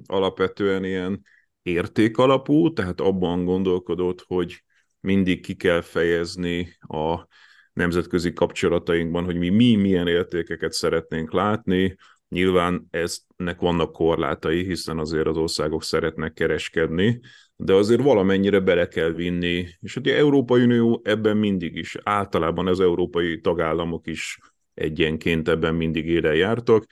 alapvetően 0.06 0.84
ilyen 0.84 1.22
értékalapú, 1.62 2.72
tehát 2.72 3.00
abban 3.00 3.44
gondolkodott, 3.44 4.24
hogy 4.26 4.64
mindig 5.00 5.42
ki 5.42 5.54
kell 5.54 5.80
fejezni 5.80 6.76
a 6.80 7.26
nemzetközi 7.72 8.32
kapcsolatainkban, 8.32 9.24
hogy 9.24 9.36
mi, 9.36 9.48
mi 9.48 9.74
milyen 9.74 10.06
értékeket 10.06 10.72
szeretnénk 10.72 11.32
látni. 11.32 11.96
Nyilván 12.28 12.86
eznek 12.90 13.60
vannak 13.60 13.92
korlátai, 13.92 14.64
hiszen 14.64 14.98
azért 14.98 15.26
az 15.26 15.36
országok 15.36 15.82
szeretnek 15.82 16.32
kereskedni, 16.32 17.20
de 17.56 17.72
azért 17.72 18.02
valamennyire 18.02 18.60
bele 18.60 18.88
kell 18.88 19.12
vinni, 19.12 19.66
és 19.80 19.96
ugye 19.96 20.16
Európai 20.16 20.62
Unió 20.62 21.00
ebben 21.04 21.36
mindig 21.36 21.76
is, 21.76 21.96
általában 22.02 22.66
az 22.66 22.80
európai 22.80 23.40
tagállamok 23.40 24.06
is 24.06 24.38
egyenként 24.74 25.48
ebben 25.48 25.74
mindig 25.74 26.06
élen 26.06 26.34
jártak, 26.34 26.86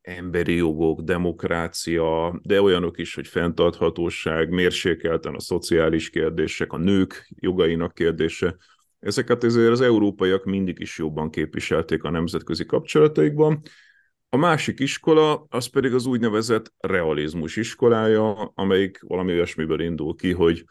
emberi 0.00 0.54
jogok, 0.54 1.00
demokrácia, 1.00 2.40
de 2.42 2.60
olyanok 2.62 2.98
is, 2.98 3.14
hogy 3.14 3.26
fenntarthatóság, 3.26 4.50
mérsékelten 4.50 5.34
a 5.34 5.40
szociális 5.40 6.10
kérdések, 6.10 6.72
a 6.72 6.76
nők 6.76 7.28
jogainak 7.40 7.94
kérdése. 7.94 8.56
Ezeket 9.00 9.44
ezért 9.44 9.70
az 9.70 9.80
európaiak 9.80 10.44
mindig 10.44 10.80
is 10.80 10.98
jobban 10.98 11.30
képviselték 11.30 12.02
a 12.02 12.10
nemzetközi 12.10 12.66
kapcsolataikban. 12.66 13.62
A 14.34 14.36
másik 14.36 14.80
iskola, 14.80 15.46
az 15.48 15.66
pedig 15.66 15.94
az 15.94 16.06
úgynevezett 16.06 16.72
realizmus 16.78 17.56
iskolája, 17.56 18.32
amelyik 18.54 19.00
valami 19.02 19.32
olyasmiből 19.32 19.80
indul 19.80 20.14
ki, 20.14 20.32
hogy 20.32 20.64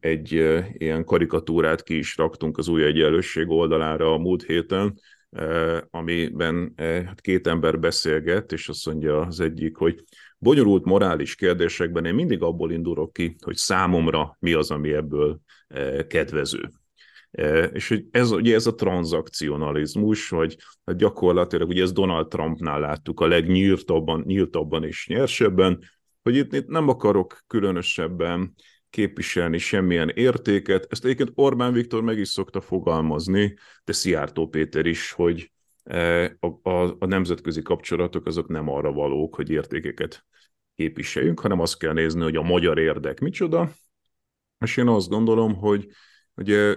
egy 0.00 0.32
ilyen 0.72 1.04
karikatúrát 1.04 1.82
ki 1.82 1.98
is 1.98 2.16
raktunk 2.16 2.58
az 2.58 2.68
új 2.68 2.84
egyenlősség 2.84 3.48
oldalára 3.48 4.12
a 4.12 4.18
múlt 4.18 4.42
héten, 4.42 5.00
amiben 5.90 6.72
hát 6.76 7.20
két 7.20 7.46
ember 7.46 7.78
beszélget, 7.78 8.52
és 8.52 8.68
azt 8.68 8.86
mondja 8.86 9.20
az 9.20 9.40
egyik, 9.40 9.76
hogy 9.76 10.04
bonyolult 10.38 10.84
morális 10.84 11.34
kérdésekben 11.34 12.04
én 12.04 12.14
mindig 12.14 12.42
abból 12.42 12.72
indulok 12.72 13.12
ki, 13.12 13.36
hogy 13.40 13.56
számomra 13.56 14.36
mi 14.40 14.52
az, 14.52 14.70
ami 14.70 14.92
ebből 14.92 15.40
kedvező. 16.08 16.70
És 17.72 17.88
hogy 17.88 18.06
ez, 18.10 18.30
ugye 18.30 18.54
ez 18.54 18.66
a 18.66 18.74
tranzakcionalizmus, 18.74 20.28
vagy 20.28 20.56
hát 20.84 20.96
gyakorlatilag 20.96 21.68
ugye 21.68 21.82
ez 21.82 21.92
Donald 21.92 22.28
Trumpnál 22.28 22.80
láttuk 22.80 23.20
a 23.20 23.26
legnyíltabban 23.26 24.22
nyíltabban 24.26 24.84
és 24.84 25.06
nyersebben, 25.06 25.78
hogy 26.22 26.36
itt, 26.36 26.52
itt 26.52 26.66
nem 26.66 26.88
akarok 26.88 27.40
különösebben 27.46 28.54
képviselni 28.90 29.58
semmilyen 29.58 30.08
értéket. 30.08 30.86
Ezt 30.88 31.04
egyébként 31.04 31.32
Orbán 31.34 31.72
Viktor 31.72 32.02
meg 32.02 32.18
is 32.18 32.28
szokta 32.28 32.60
fogalmazni, 32.60 33.56
de 33.84 33.92
Szijjártó 33.92 34.48
Péter 34.48 34.86
is, 34.86 35.12
hogy 35.12 35.52
e, 35.82 36.24
a, 36.40 36.70
a, 36.70 36.96
a 36.98 37.06
nemzetközi 37.06 37.62
kapcsolatok 37.62 38.26
azok 38.26 38.48
nem 38.48 38.68
arra 38.68 38.92
valók, 38.92 39.34
hogy 39.34 39.50
értékeket 39.50 40.24
képviseljünk, 40.74 41.40
hanem 41.40 41.60
azt 41.60 41.78
kell 41.78 41.92
nézni, 41.92 42.22
hogy 42.22 42.36
a 42.36 42.42
magyar 42.42 42.78
érdek 42.78 43.20
micsoda. 43.20 43.70
És 44.58 44.76
én 44.76 44.88
azt 44.88 45.08
gondolom, 45.08 45.54
hogy 45.54 45.88
ugye 46.36 46.76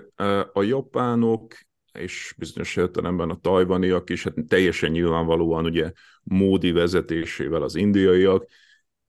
a 0.54 0.64
japánok 0.64 1.54
és 1.94 2.36
bizonyos 2.38 2.76
értelemben 2.76 3.30
a 3.30 3.40
tajvaniak 3.40 4.10
is, 4.10 4.24
hát 4.24 4.34
teljesen 4.48 4.92
nyilvánvalóan 4.92 5.66
ugye 5.66 5.92
Módi 6.24 6.72
vezetésével 6.72 7.62
az 7.62 7.76
indiaiak, 7.76 8.46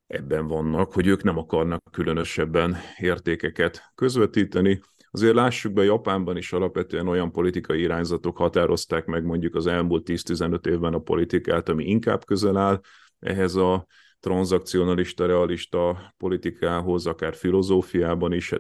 ebben 0.06 0.46
vannak, 0.46 0.92
hogy 0.92 1.06
ők 1.06 1.22
nem 1.22 1.38
akarnak 1.38 1.82
különösebben 1.90 2.76
értékeket 2.98 3.92
közvetíteni. 3.94 4.80
Azért 5.10 5.34
lássuk 5.34 5.72
be, 5.72 5.84
Japánban 5.84 6.36
is 6.36 6.52
alapvetően 6.52 7.08
olyan 7.08 7.32
politikai 7.32 7.80
irányzatok 7.80 8.36
határozták 8.36 9.04
meg 9.04 9.24
mondjuk 9.24 9.54
az 9.54 9.66
elmúlt 9.66 10.08
10-15 10.10 10.66
évben 10.66 10.94
a 10.94 10.98
politikát, 10.98 11.68
ami 11.68 11.84
inkább 11.84 12.24
közel 12.24 12.56
áll 12.56 12.80
ehhez 13.18 13.54
a 13.54 13.86
tranzakcionalista, 14.20 15.26
realista 15.26 16.12
politikához, 16.16 17.06
akár 17.06 17.34
filozófiában 17.34 18.32
is, 18.32 18.52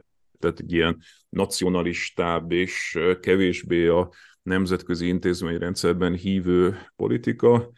tehát 0.44 0.60
egy 0.60 0.72
ilyen 0.72 0.98
nacionalistább 1.28 2.52
és 2.52 2.98
kevésbé 3.20 3.86
a 3.86 4.10
nemzetközi 4.42 5.06
intézményrendszerben 5.06 6.14
hívő 6.14 6.76
politika 6.96 7.70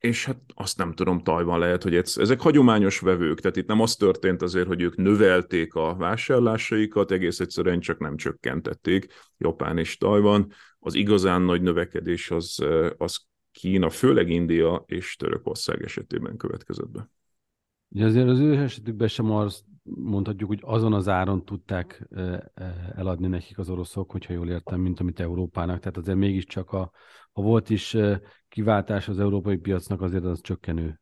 és 0.00 0.24
hát 0.24 0.40
azt 0.54 0.76
nem 0.78 0.92
tudom, 0.92 1.22
Tajvan 1.22 1.58
lehet, 1.58 1.82
hogy 1.82 1.94
ez, 1.94 2.16
ezek 2.16 2.40
hagyományos 2.40 3.00
vevők, 3.00 3.40
tehát 3.40 3.56
itt 3.56 3.66
nem 3.66 3.80
az 3.80 3.96
történt 3.96 4.42
azért, 4.42 4.66
hogy 4.66 4.82
ők 4.82 4.96
növelték 4.96 5.74
a 5.74 5.94
vásárlásaikat, 5.94 7.10
egész 7.10 7.40
egyszerűen 7.40 7.80
csak 7.80 7.98
nem 7.98 8.16
csökkentették, 8.16 9.06
Japán 9.38 9.78
és 9.78 9.96
Tajvan. 9.96 10.52
Az 10.78 10.94
igazán 10.94 11.42
nagy 11.42 11.62
növekedés 11.62 12.30
az, 12.30 12.64
az 12.96 13.20
Kína, 13.52 13.90
főleg 13.90 14.28
India 14.28 14.84
és 14.86 15.16
Törökország 15.16 15.82
esetében 15.82 16.36
következett 16.36 16.90
be. 16.90 17.10
Ugye 17.88 18.04
azért 18.04 18.28
az 18.28 18.38
ő 18.38 18.56
esetükben 18.56 19.08
sem 19.08 19.30
az 19.30 19.64
mondhatjuk, 19.82 20.48
hogy 20.48 20.60
azon 20.62 20.92
az 20.92 21.08
áron 21.08 21.44
tudták 21.44 22.08
eladni 22.94 23.26
nekik 23.26 23.58
az 23.58 23.70
oroszok, 23.70 24.10
hogyha 24.10 24.32
jól 24.32 24.48
értem, 24.48 24.80
mint 24.80 25.00
amit 25.00 25.20
Európának. 25.20 25.78
Tehát 25.78 25.96
azért 25.96 26.18
mégiscsak, 26.18 26.72
a, 26.72 26.90
ha 27.32 27.42
volt 27.42 27.70
is 27.70 27.96
kiváltás 28.48 29.08
az 29.08 29.20
európai 29.20 29.56
piacnak, 29.56 30.00
azért 30.00 30.24
az 30.24 30.40
csökkenő 30.40 31.00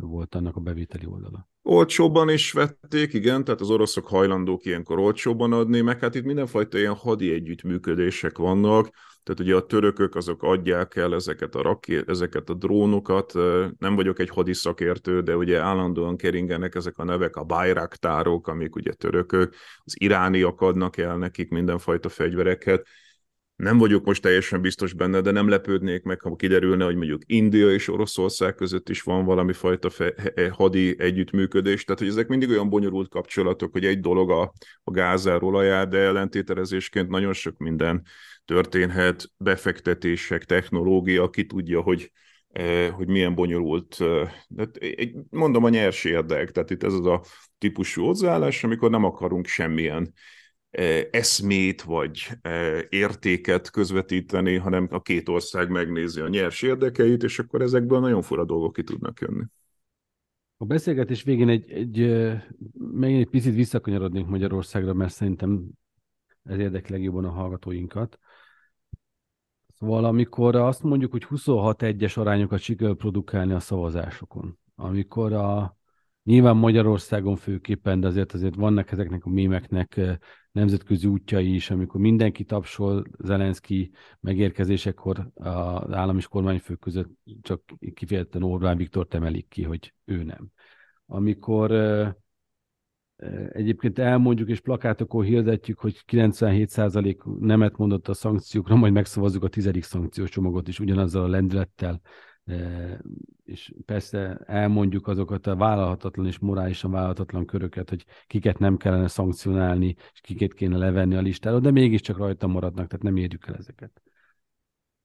volt 0.00 0.34
annak 0.34 0.56
a 0.56 0.60
bevételi 0.60 1.06
oldala. 1.06 1.48
Olcsóban 1.70 2.28
is 2.28 2.52
vették, 2.52 3.12
igen, 3.12 3.44
tehát 3.44 3.60
az 3.60 3.70
oroszok 3.70 4.06
hajlandók 4.06 4.64
ilyenkor 4.64 4.98
olcsóban 4.98 5.52
adni, 5.52 5.80
meg 5.80 6.00
hát 6.00 6.14
itt 6.14 6.24
mindenfajta 6.24 6.78
ilyen 6.78 6.94
hadi 6.94 7.32
együttműködések 7.32 8.38
vannak, 8.38 8.88
tehát 9.22 9.40
ugye 9.40 9.54
a 9.54 9.66
törökök 9.66 10.14
azok 10.14 10.42
adják 10.42 10.96
el 10.96 11.14
ezeket 11.14 11.54
a, 11.54 11.62
raké, 11.62 12.02
ezeket 12.06 12.50
a 12.50 12.54
drónokat, 12.54 13.32
nem 13.78 13.94
vagyok 13.94 14.18
egy 14.18 14.28
hadiszakértő, 14.28 15.20
de 15.20 15.36
ugye 15.36 15.58
állandóan 15.58 16.16
keringenek 16.16 16.74
ezek 16.74 16.98
a 16.98 17.04
nevek, 17.04 17.36
a 17.36 17.44
bajraktárok, 17.44 18.48
amik 18.48 18.76
ugye 18.76 18.92
törökök, 18.92 19.54
az 19.84 19.94
irániak 19.98 20.60
adnak 20.60 20.96
el 20.96 21.16
nekik 21.16 21.50
mindenfajta 21.50 22.08
fegyvereket, 22.08 22.86
nem 23.58 23.78
vagyok 23.78 24.04
most 24.04 24.22
teljesen 24.22 24.60
biztos 24.60 24.92
benne, 24.92 25.20
de 25.20 25.30
nem 25.30 25.48
lepődnék 25.48 26.02
meg, 26.02 26.20
ha 26.20 26.36
kiderülne, 26.36 26.84
hogy 26.84 26.96
mondjuk 26.96 27.22
India 27.26 27.72
és 27.72 27.88
Oroszország 27.88 28.54
között 28.54 28.88
is 28.88 29.02
van 29.02 29.24
valami 29.24 29.52
fajta 29.52 29.90
fe- 29.90 30.50
hadi 30.52 30.96
együttműködés. 30.98 31.84
Tehát, 31.84 32.00
hogy 32.00 32.10
ezek 32.10 32.28
mindig 32.28 32.48
olyan 32.48 32.68
bonyolult 32.68 33.08
kapcsolatok, 33.08 33.72
hogy 33.72 33.84
egy 33.84 34.00
dolog 34.00 34.30
a, 34.30 34.52
a 34.84 34.90
gázáról 34.90 35.54
olajár, 35.54 35.88
de 35.88 35.98
ellentételezésként 35.98 37.08
nagyon 37.08 37.32
sok 37.32 37.56
minden 37.58 38.02
történhet, 38.44 39.30
befektetések, 39.36 40.44
technológia, 40.44 41.30
ki 41.30 41.46
tudja, 41.46 41.80
hogy 41.80 42.12
eh, 42.48 42.90
hogy 42.90 43.08
milyen 43.08 43.34
bonyolult, 43.34 43.96
eh, 44.00 44.32
de 44.48 44.66
mondom 45.30 45.64
a 45.64 45.68
nyers 45.68 46.04
érdek, 46.04 46.50
tehát 46.50 46.70
itt 46.70 46.82
ez 46.82 46.92
az 46.92 47.06
a 47.06 47.22
típusú 47.58 48.04
hozzáállás, 48.04 48.64
amikor 48.64 48.90
nem 48.90 49.04
akarunk 49.04 49.46
semmilyen 49.46 50.14
eszmét 51.10 51.82
vagy 51.82 52.28
értéket 52.88 53.70
közvetíteni, 53.70 54.56
hanem 54.56 54.88
a 54.90 55.02
két 55.02 55.28
ország 55.28 55.70
megnézi 55.70 56.20
a 56.20 56.28
nyers 56.28 56.62
érdekeit, 56.62 57.22
és 57.22 57.38
akkor 57.38 57.62
ezekből 57.62 58.00
nagyon 58.00 58.22
fura 58.22 58.44
dolgok 58.44 58.72
ki 58.72 58.82
tudnak 58.82 59.20
jönni. 59.20 59.44
A 60.56 60.64
beszélgetés 60.64 61.22
végén 61.22 61.48
egy, 61.48 61.70
egy, 61.70 61.98
megint 62.78 63.20
egy 63.20 63.30
picit 63.30 63.54
visszakanyarodnék 63.54 64.26
Magyarországra, 64.26 64.94
mert 64.94 65.12
szerintem 65.12 65.68
ez 66.42 66.58
érdekli 66.58 66.94
legjobban 66.94 67.24
a 67.24 67.30
hallgatóinkat. 67.30 68.18
Szóval 69.74 70.04
amikor 70.04 70.56
azt 70.56 70.82
mondjuk, 70.82 71.10
hogy 71.10 71.26
26-1-es 71.30 72.18
arányokat 72.18 72.60
sikerül 72.60 72.96
produkálni 72.96 73.52
a 73.52 73.60
szavazásokon, 73.60 74.58
amikor 74.74 75.32
a 75.32 75.77
nyilván 76.28 76.56
Magyarországon 76.56 77.36
főképpen, 77.36 78.00
de 78.00 78.06
azért 78.06 78.32
azért 78.32 78.54
vannak 78.54 78.90
ezeknek 78.90 79.24
a 79.24 79.28
mémeknek 79.28 80.00
nemzetközi 80.52 81.06
útjai 81.06 81.54
is, 81.54 81.70
amikor 81.70 82.00
mindenki 82.00 82.44
tapsol 82.44 83.04
Zelenszky 83.18 83.90
megérkezésekor 84.20 85.30
az 85.34 85.92
állam 85.92 86.16
és 86.16 86.26
kormányfő 86.26 86.74
között 86.74 87.10
csak 87.42 87.62
kifejezetten 87.94 88.42
Orbán 88.42 88.76
Viktor 88.76 89.06
emelik 89.10 89.48
ki, 89.48 89.62
hogy 89.62 89.94
ő 90.04 90.22
nem. 90.22 90.48
Amikor 91.06 91.70
egyébként 93.52 93.98
elmondjuk 93.98 94.48
és 94.48 94.60
plakátokon 94.60 95.24
hirdetjük, 95.24 95.78
hogy 95.78 96.02
97% 96.06 97.38
nemet 97.40 97.76
mondott 97.76 98.08
a 98.08 98.14
szankciókra, 98.14 98.76
majd 98.76 98.92
megszavazzuk 98.92 99.44
a 99.44 99.48
tizedik 99.48 99.82
szankciós 99.82 100.30
csomagot 100.30 100.68
is 100.68 100.80
ugyanazzal 100.80 101.24
a 101.24 101.28
lendülettel, 101.28 102.00
és 103.44 103.74
persze 103.84 104.40
elmondjuk 104.46 105.06
azokat 105.06 105.46
a 105.46 105.56
vállalhatatlan 105.56 106.26
és 106.26 106.38
morálisan 106.38 106.90
vállalhatatlan 106.90 107.46
köröket, 107.46 107.88
hogy 107.88 108.04
kiket 108.26 108.58
nem 108.58 108.76
kellene 108.76 109.08
szankcionálni, 109.08 109.96
és 110.12 110.20
kiket 110.20 110.54
kéne 110.54 110.76
levenni 110.76 111.14
a 111.14 111.20
listáról, 111.20 111.60
de 111.60 111.70
mégiscsak 111.70 112.16
rajta 112.16 112.46
maradnak, 112.46 112.86
tehát 112.86 113.04
nem 113.04 113.16
érjük 113.16 113.46
el 113.46 113.54
ezeket. 113.54 114.02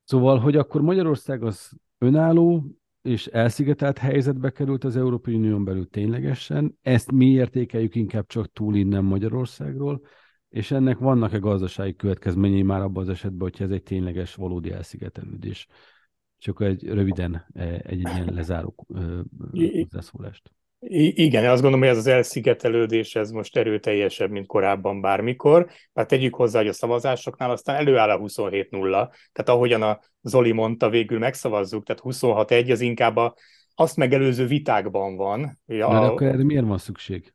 Szóval, 0.03 0.39
hogy 0.39 0.56
akkor 0.56 0.82
Magyarország 0.82 1.43
az 1.43 1.71
önálló 1.97 2.65
és 3.01 3.27
elszigetelt 3.27 3.97
helyzetbe 3.97 4.49
került 4.49 4.84
az 4.84 4.95
Európai 4.95 5.34
Unión 5.34 5.63
belül 5.63 5.89
ténylegesen, 5.89 6.77
ezt 6.82 7.12
mi 7.12 7.25
értékeljük 7.25 7.95
inkább 7.95 8.27
csak 8.27 8.51
túl 8.51 8.75
innen 8.75 9.03
Magyarországról, 9.03 10.01
és 10.49 10.71
ennek 10.71 10.97
vannak-e 10.97 11.38
gazdasági 11.38 11.95
következményei 11.95 12.63
már 12.63 12.82
abban 12.82 13.03
az 13.03 13.10
esetben, 13.10 13.39
hogyha 13.39 13.63
ez 13.63 13.71
egy 13.71 13.84
tényleges, 13.84 14.36
valódi 14.36 14.71
elszigetelődés 14.71 15.67
csak 16.43 16.62
egy 16.62 16.84
röviden 16.88 17.45
e, 17.53 17.82
egy, 17.84 17.99
ilyen 17.99 18.29
lezáró 18.34 18.75
hozzászólást. 19.82 20.51
Igen, 20.88 21.43
azt 21.43 21.62
gondolom, 21.62 21.79
hogy 21.79 21.89
ez 21.89 21.97
az 21.97 22.08
elszigetelődés 22.08 23.15
ez 23.15 23.32
most 23.32 23.58
erőteljesebb, 23.58 24.29
mint 24.29 24.47
korábban 24.47 25.01
bármikor. 25.01 25.69
Hát 25.93 26.08
tegyük 26.08 26.36
hozzá, 26.36 26.60
hogy 26.60 26.67
a 26.67 26.73
szavazásoknál 26.73 27.51
aztán 27.51 27.75
előáll 27.75 28.10
a 28.10 28.19
27-0. 28.19 28.91
Tehát 29.32 29.49
ahogyan 29.49 29.82
a 29.82 29.99
Zoli 30.21 30.51
mondta, 30.51 30.89
végül 30.89 31.19
megszavazzuk, 31.19 31.86
tehát 31.86 32.01
26-1 32.06 32.71
az 32.71 32.82
inkább 32.82 33.15
a, 33.15 33.36
azt 33.75 33.97
megelőző 33.97 34.45
vitákban 34.45 35.15
van. 35.15 35.43
A... 35.67 35.73
De 35.73 35.86
akkor 35.86 36.27
erre 36.27 36.43
miért 36.43 36.65
van 36.65 36.77
szükség? 36.77 37.34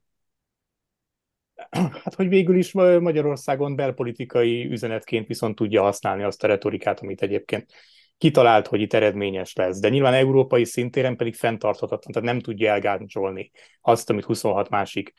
Hát, 1.70 2.14
hogy 2.14 2.28
végül 2.28 2.56
is 2.56 2.72
Magyarországon 2.72 3.76
belpolitikai 3.76 4.70
üzenetként 4.70 5.26
viszont 5.26 5.54
tudja 5.54 5.82
használni 5.82 6.22
azt 6.22 6.44
a 6.44 6.46
retorikát, 6.46 7.00
amit 7.00 7.22
egyébként 7.22 7.72
kitalált, 8.18 8.66
hogy 8.66 8.80
itt 8.80 8.92
eredményes 8.92 9.54
lesz. 9.54 9.80
De 9.80 9.88
nyilván 9.88 10.14
európai 10.14 10.64
szintéren 10.64 11.16
pedig 11.16 11.34
fenntarthatatlan, 11.34 12.12
tehát 12.12 12.28
nem 12.28 12.40
tudja 12.40 12.70
elgáncsolni 12.72 13.50
azt, 13.80 14.10
amit 14.10 14.24
26 14.24 14.68
másik 14.68 15.12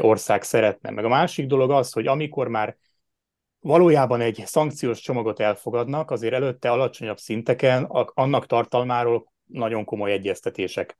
ország 0.00 0.42
szeretne. 0.42 0.90
Meg 0.90 1.04
a 1.04 1.08
másik 1.08 1.46
dolog 1.46 1.70
az, 1.70 1.92
hogy 1.92 2.06
amikor 2.06 2.48
már 2.48 2.76
valójában 3.60 4.20
egy 4.20 4.42
szankciós 4.44 5.00
csomagot 5.00 5.40
elfogadnak, 5.40 6.10
azért 6.10 6.34
előtte 6.34 6.70
alacsonyabb 6.70 7.18
szinteken 7.18 7.84
annak 8.14 8.46
tartalmáról 8.46 9.32
nagyon 9.44 9.84
komoly 9.84 10.12
egyeztetések 10.12 10.98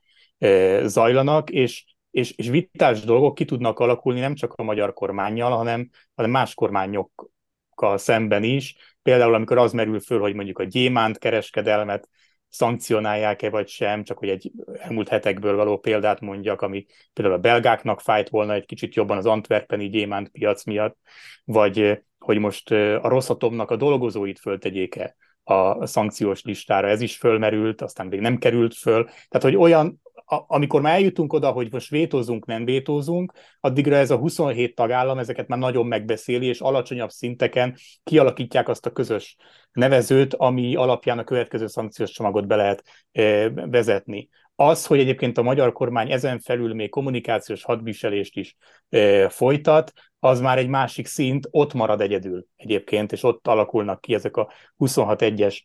zajlanak, 0.82 1.50
és, 1.50 1.84
és, 2.10 2.32
és 2.36 2.48
vitás 2.48 3.00
dolgok 3.00 3.34
ki 3.34 3.44
tudnak 3.44 3.78
alakulni 3.78 4.20
nem 4.20 4.34
csak 4.34 4.52
a 4.52 4.62
magyar 4.62 4.92
kormányjal, 4.92 5.56
hanem, 5.56 5.90
hanem 6.14 6.30
más 6.30 6.54
kormányokkal 6.54 7.98
szemben 7.98 8.42
is, 8.42 8.76
Például, 9.06 9.34
amikor 9.34 9.58
az 9.58 9.72
merül 9.72 10.00
föl, 10.00 10.20
hogy 10.20 10.34
mondjuk 10.34 10.58
a 10.58 10.64
gyémánt 10.64 11.18
kereskedelmet 11.18 12.08
szankcionálják-e 12.48 13.50
vagy 13.50 13.68
sem, 13.68 14.04
csak 14.04 14.18
hogy 14.18 14.28
egy 14.28 14.52
elmúlt 14.78 15.08
hetekből 15.08 15.56
való 15.56 15.78
példát 15.78 16.20
mondjak, 16.20 16.62
ami 16.62 16.86
például 17.12 17.36
a 17.36 17.40
belgáknak 17.40 18.00
fájt 18.00 18.28
volna 18.28 18.52
egy 18.52 18.66
kicsit 18.66 18.94
jobban 18.94 19.16
az 19.16 19.26
antwerpeni 19.26 19.88
gyémánt 19.88 20.28
piac 20.28 20.64
miatt, 20.64 20.96
vagy 21.44 22.02
hogy 22.18 22.38
most 22.38 22.70
a 22.70 23.08
Rosszatomnak 23.08 23.70
a 23.70 23.76
dolgozóit 23.76 24.38
föltegyék-e 24.38 25.16
a 25.44 25.86
szankciós 25.86 26.42
listára. 26.42 26.88
Ez 26.88 27.00
is 27.00 27.16
fölmerült, 27.16 27.82
aztán 27.82 28.06
még 28.06 28.20
nem 28.20 28.38
került 28.38 28.74
föl. 28.74 29.04
Tehát, 29.04 29.42
hogy 29.42 29.56
olyan 29.56 30.00
amikor 30.26 30.80
már 30.80 30.94
eljutunk 30.94 31.32
oda, 31.32 31.50
hogy 31.50 31.72
most 31.72 31.90
vétózunk, 31.90 32.46
nem 32.46 32.64
vétózunk, 32.64 33.32
addigra 33.60 33.96
ez 33.96 34.10
a 34.10 34.16
27 34.16 34.74
tagállam 34.74 35.18
ezeket 35.18 35.48
már 35.48 35.58
nagyon 35.58 35.86
megbeszéli, 35.86 36.46
és 36.46 36.60
alacsonyabb 36.60 37.10
szinteken 37.10 37.76
kialakítják 38.02 38.68
azt 38.68 38.86
a 38.86 38.92
közös 38.92 39.36
nevezőt, 39.72 40.34
ami 40.34 40.74
alapján 40.74 41.18
a 41.18 41.24
következő 41.24 41.66
szankciós 41.66 42.10
csomagot 42.10 42.46
be 42.46 42.56
lehet 42.56 42.82
e, 43.12 43.50
vezetni. 43.50 44.28
Az, 44.54 44.86
hogy 44.86 44.98
egyébként 44.98 45.38
a 45.38 45.42
magyar 45.42 45.72
kormány 45.72 46.12
ezen 46.12 46.38
felül 46.38 46.74
még 46.74 46.88
kommunikációs 46.88 47.64
hadviselést 47.64 48.36
is 48.36 48.56
e, 48.88 49.28
folytat, 49.28 49.92
az 50.18 50.40
már 50.40 50.58
egy 50.58 50.68
másik 50.68 51.06
szint, 51.06 51.48
ott 51.50 51.74
marad 51.74 52.00
egyedül 52.00 52.46
egyébként, 52.56 53.12
és 53.12 53.22
ott 53.22 53.46
alakulnak 53.46 54.00
ki 54.00 54.14
ezek 54.14 54.36
a 54.36 54.52
26-1-es 54.78 55.62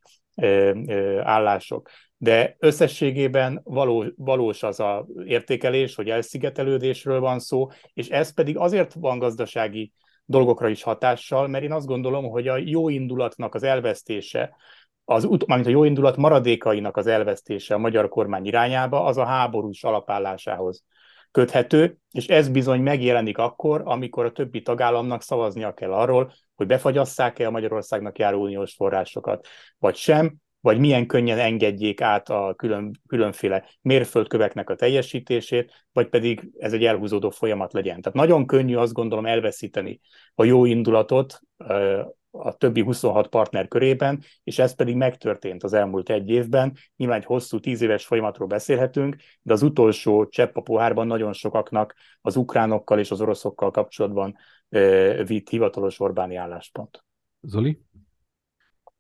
állások. 1.24 1.90
De 2.22 2.56
összességében 2.60 3.62
való, 3.64 4.06
valós 4.16 4.64
az 4.64 4.80
a 4.80 5.08
értékelés, 5.26 5.96
hogy 5.96 6.10
elszigetelődésről 6.10 7.20
van 7.20 7.40
szó, 7.40 7.70
és 7.94 8.10
ez 8.10 8.34
pedig 8.34 8.58
azért 8.58 8.94
van 8.94 9.20
gazdasági 9.20 9.92
dolgokra 10.26 10.68
is 10.68 10.84
hatással, 10.84 11.48
mert 11.48 11.64
én 11.64 11.72
azt 11.72 11.86
gondolom, 11.86 12.30
hogy 12.30 12.48
a 12.48 12.58
jó 12.58 12.90
indulatnak 12.90 13.56
az 13.56 13.64
elvesztése, 13.64 14.56
az, 15.06 15.24
mármint 15.24 15.68
a 15.68 15.72
jó 15.72 15.84
indulat 15.84 16.18
maradékainak 16.18 16.98
az 16.98 17.08
elvesztése 17.08 17.74
a 17.74 17.78
magyar 17.78 18.10
kormány 18.10 18.46
irányába, 18.46 19.04
az 19.04 19.18
a 19.18 19.26
háborús 19.26 19.84
alapállásához 19.84 20.84
köthető, 21.32 21.98
és 22.12 22.28
ez 22.28 22.50
bizony 22.50 22.82
megjelenik 22.82 23.38
akkor, 23.38 23.82
amikor 23.86 24.26
a 24.26 24.32
többi 24.32 24.62
tagállamnak 24.62 25.22
szavaznia 25.22 25.74
kell 25.74 25.94
arról, 25.94 26.34
hogy 26.56 26.68
befagyasszák-e 26.68 27.48
a 27.48 27.52
Magyarországnak 27.52 28.20
járó 28.20 28.42
uniós 28.42 28.74
forrásokat, 28.74 29.48
vagy 29.80 29.96
sem, 29.96 30.36
vagy 30.62 30.80
milyen 30.80 31.08
könnyen 31.08 31.40
engedjék 31.40 32.02
át 32.02 32.30
a 32.30 32.54
külön, 32.58 33.02
különféle 33.08 33.66
mérföldköveknek 33.82 34.70
a 34.70 34.76
teljesítését, 34.76 35.86
vagy 35.94 36.08
pedig 36.08 36.52
ez 36.58 36.74
egy 36.74 36.86
elhúzódó 36.86 37.30
folyamat 37.30 37.74
legyen. 37.74 38.02
Tehát 38.02 38.18
nagyon 38.18 38.46
könnyű 38.46 38.76
azt 38.76 38.94
gondolom 38.94 39.26
elveszíteni 39.26 40.00
a 40.36 40.44
jó 40.44 40.66
indulatot 40.66 41.40
a 42.32 42.58
többi 42.58 42.82
26 42.82 43.28
partner 43.28 43.68
körében, 43.68 44.24
és 44.44 44.60
ez 44.60 44.76
pedig 44.76 44.96
megtörtént 44.96 45.64
az 45.64 45.74
elmúlt 45.74 46.10
egy 46.10 46.30
évben. 46.30 46.74
Nyilván 46.96 47.18
egy 47.18 47.26
hosszú 47.26 47.60
tíz 47.60 47.82
éves 47.82 48.06
folyamatról 48.06 48.48
beszélhetünk, 48.48 49.16
de 49.42 49.54
az 49.54 49.62
utolsó 49.62 50.28
csepp 50.28 50.56
a 50.56 50.62
pohárban 50.62 51.08
nagyon 51.08 51.34
sokaknak 51.34 51.96
az 52.22 52.36
ukránokkal 52.36 53.00
és 53.00 53.12
az 53.12 53.22
oroszokkal 53.22 53.72
kapcsolatban 53.72 54.38
vitt 55.26 55.50
hivatalos 55.50 56.00
Orbáni 56.00 56.36
álláspont. 56.36 57.06
Zoli? 57.42 57.80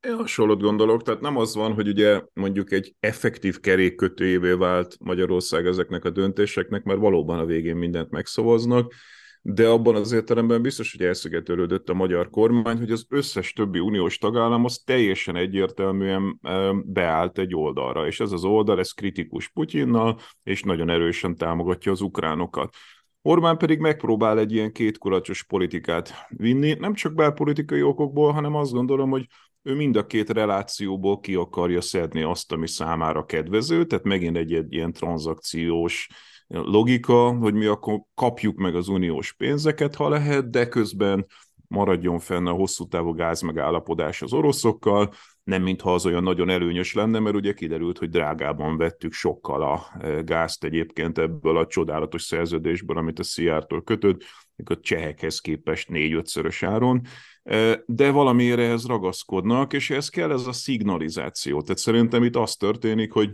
Én 0.07 0.15
hasonlót 0.15 0.61
gondolok, 0.61 1.03
tehát 1.03 1.21
nem 1.21 1.37
az 1.37 1.55
van, 1.55 1.73
hogy 1.73 1.87
ugye 1.87 2.21
mondjuk 2.33 2.71
egy 2.71 2.95
effektív 2.99 3.59
kerékkötőjévé 3.59 4.51
vált 4.51 4.97
Magyarország 4.99 5.65
ezeknek 5.65 6.05
a 6.05 6.09
döntéseknek, 6.09 6.83
mert 6.83 6.99
valóban 6.99 7.39
a 7.39 7.45
végén 7.45 7.75
mindent 7.75 8.09
megszavaznak, 8.09 8.93
de 9.41 9.67
abban 9.67 9.95
az 9.95 10.11
értelemben 10.11 10.61
biztos, 10.61 10.91
hogy 10.91 11.05
elszigetelődött 11.05 11.89
a 11.89 11.93
magyar 11.93 12.29
kormány, 12.29 12.77
hogy 12.77 12.91
az 12.91 13.05
összes 13.09 13.53
többi 13.53 13.79
uniós 13.79 14.17
tagállam 14.17 14.65
az 14.65 14.81
teljesen 14.85 15.35
egyértelműen 15.35 16.39
beállt 16.85 17.37
egy 17.37 17.55
oldalra, 17.55 18.07
és 18.07 18.19
ez 18.19 18.31
az 18.31 18.43
oldal, 18.43 18.79
ez 18.79 18.91
kritikus 18.91 19.49
Putyinnal, 19.49 20.19
és 20.43 20.63
nagyon 20.63 20.89
erősen 20.89 21.35
támogatja 21.35 21.91
az 21.91 22.01
ukránokat. 22.01 22.75
Orbán 23.21 23.57
pedig 23.57 23.79
megpróbál 23.79 24.39
egy 24.39 24.51
ilyen 24.51 24.71
kétkulacsos 24.71 25.43
politikát 25.43 26.13
vinni, 26.29 26.73
nem 26.73 26.93
csak 26.93 27.13
belpolitikai 27.13 27.81
okokból, 27.81 28.31
hanem 28.31 28.55
azt 28.55 28.71
gondolom, 28.71 29.09
hogy 29.09 29.27
ő 29.63 29.75
mind 29.75 29.95
a 29.95 30.05
két 30.05 30.29
relációból 30.29 31.19
ki 31.19 31.35
akarja 31.35 31.81
szedni 31.81 32.21
azt, 32.21 32.51
ami 32.51 32.67
számára 32.67 33.25
kedvező, 33.25 33.85
tehát 33.85 34.05
megint 34.05 34.37
egy, 34.37 34.53
egy 34.53 34.73
ilyen 34.73 34.93
tranzakciós 34.93 36.09
logika, 36.47 37.37
hogy 37.37 37.53
mi 37.53 37.65
akkor 37.65 38.01
kapjuk 38.13 38.57
meg 38.57 38.75
az 38.75 38.87
uniós 38.87 39.33
pénzeket, 39.33 39.95
ha 39.95 40.09
lehet, 40.09 40.49
de 40.49 40.67
közben 40.67 41.25
maradjon 41.67 42.19
fenn 42.19 42.47
a 42.47 42.51
hosszú 42.51 42.87
távú 42.87 43.13
gázmegállapodás 43.13 44.21
az 44.21 44.33
oroszokkal, 44.33 45.13
nem 45.51 45.63
mintha 45.63 45.93
az 45.93 46.05
olyan 46.05 46.23
nagyon 46.23 46.49
előnyös 46.49 46.93
lenne, 46.93 47.19
mert 47.19 47.35
ugye 47.35 47.53
kiderült, 47.53 47.97
hogy 47.97 48.09
drágában 48.09 48.77
vettük 48.77 49.13
sokkal 49.13 49.61
a 49.61 49.87
e, 49.99 50.21
gázt 50.21 50.63
egyébként 50.63 51.17
ebből 51.17 51.57
a 51.57 51.67
csodálatos 51.67 52.21
szerződésből, 52.21 52.97
amit 52.97 53.19
a 53.19 53.23
Szijjártól 53.23 53.83
kötött, 53.83 54.23
a 54.65 54.79
csehekhez 54.79 55.39
képest 55.39 55.89
négy-ötszörös 55.89 56.63
áron, 56.63 57.01
e, 57.43 57.83
de 57.85 58.11
valamiére 58.11 58.63
ehhez 58.63 58.85
ragaszkodnak, 58.85 59.73
és 59.73 59.89
ez 59.89 60.09
kell 60.09 60.31
ez 60.31 60.47
a 60.47 60.51
szignalizáció. 60.51 61.61
Tehát 61.61 61.77
szerintem 61.77 62.23
itt 62.23 62.35
az 62.35 62.55
történik, 62.55 63.11
hogy 63.11 63.31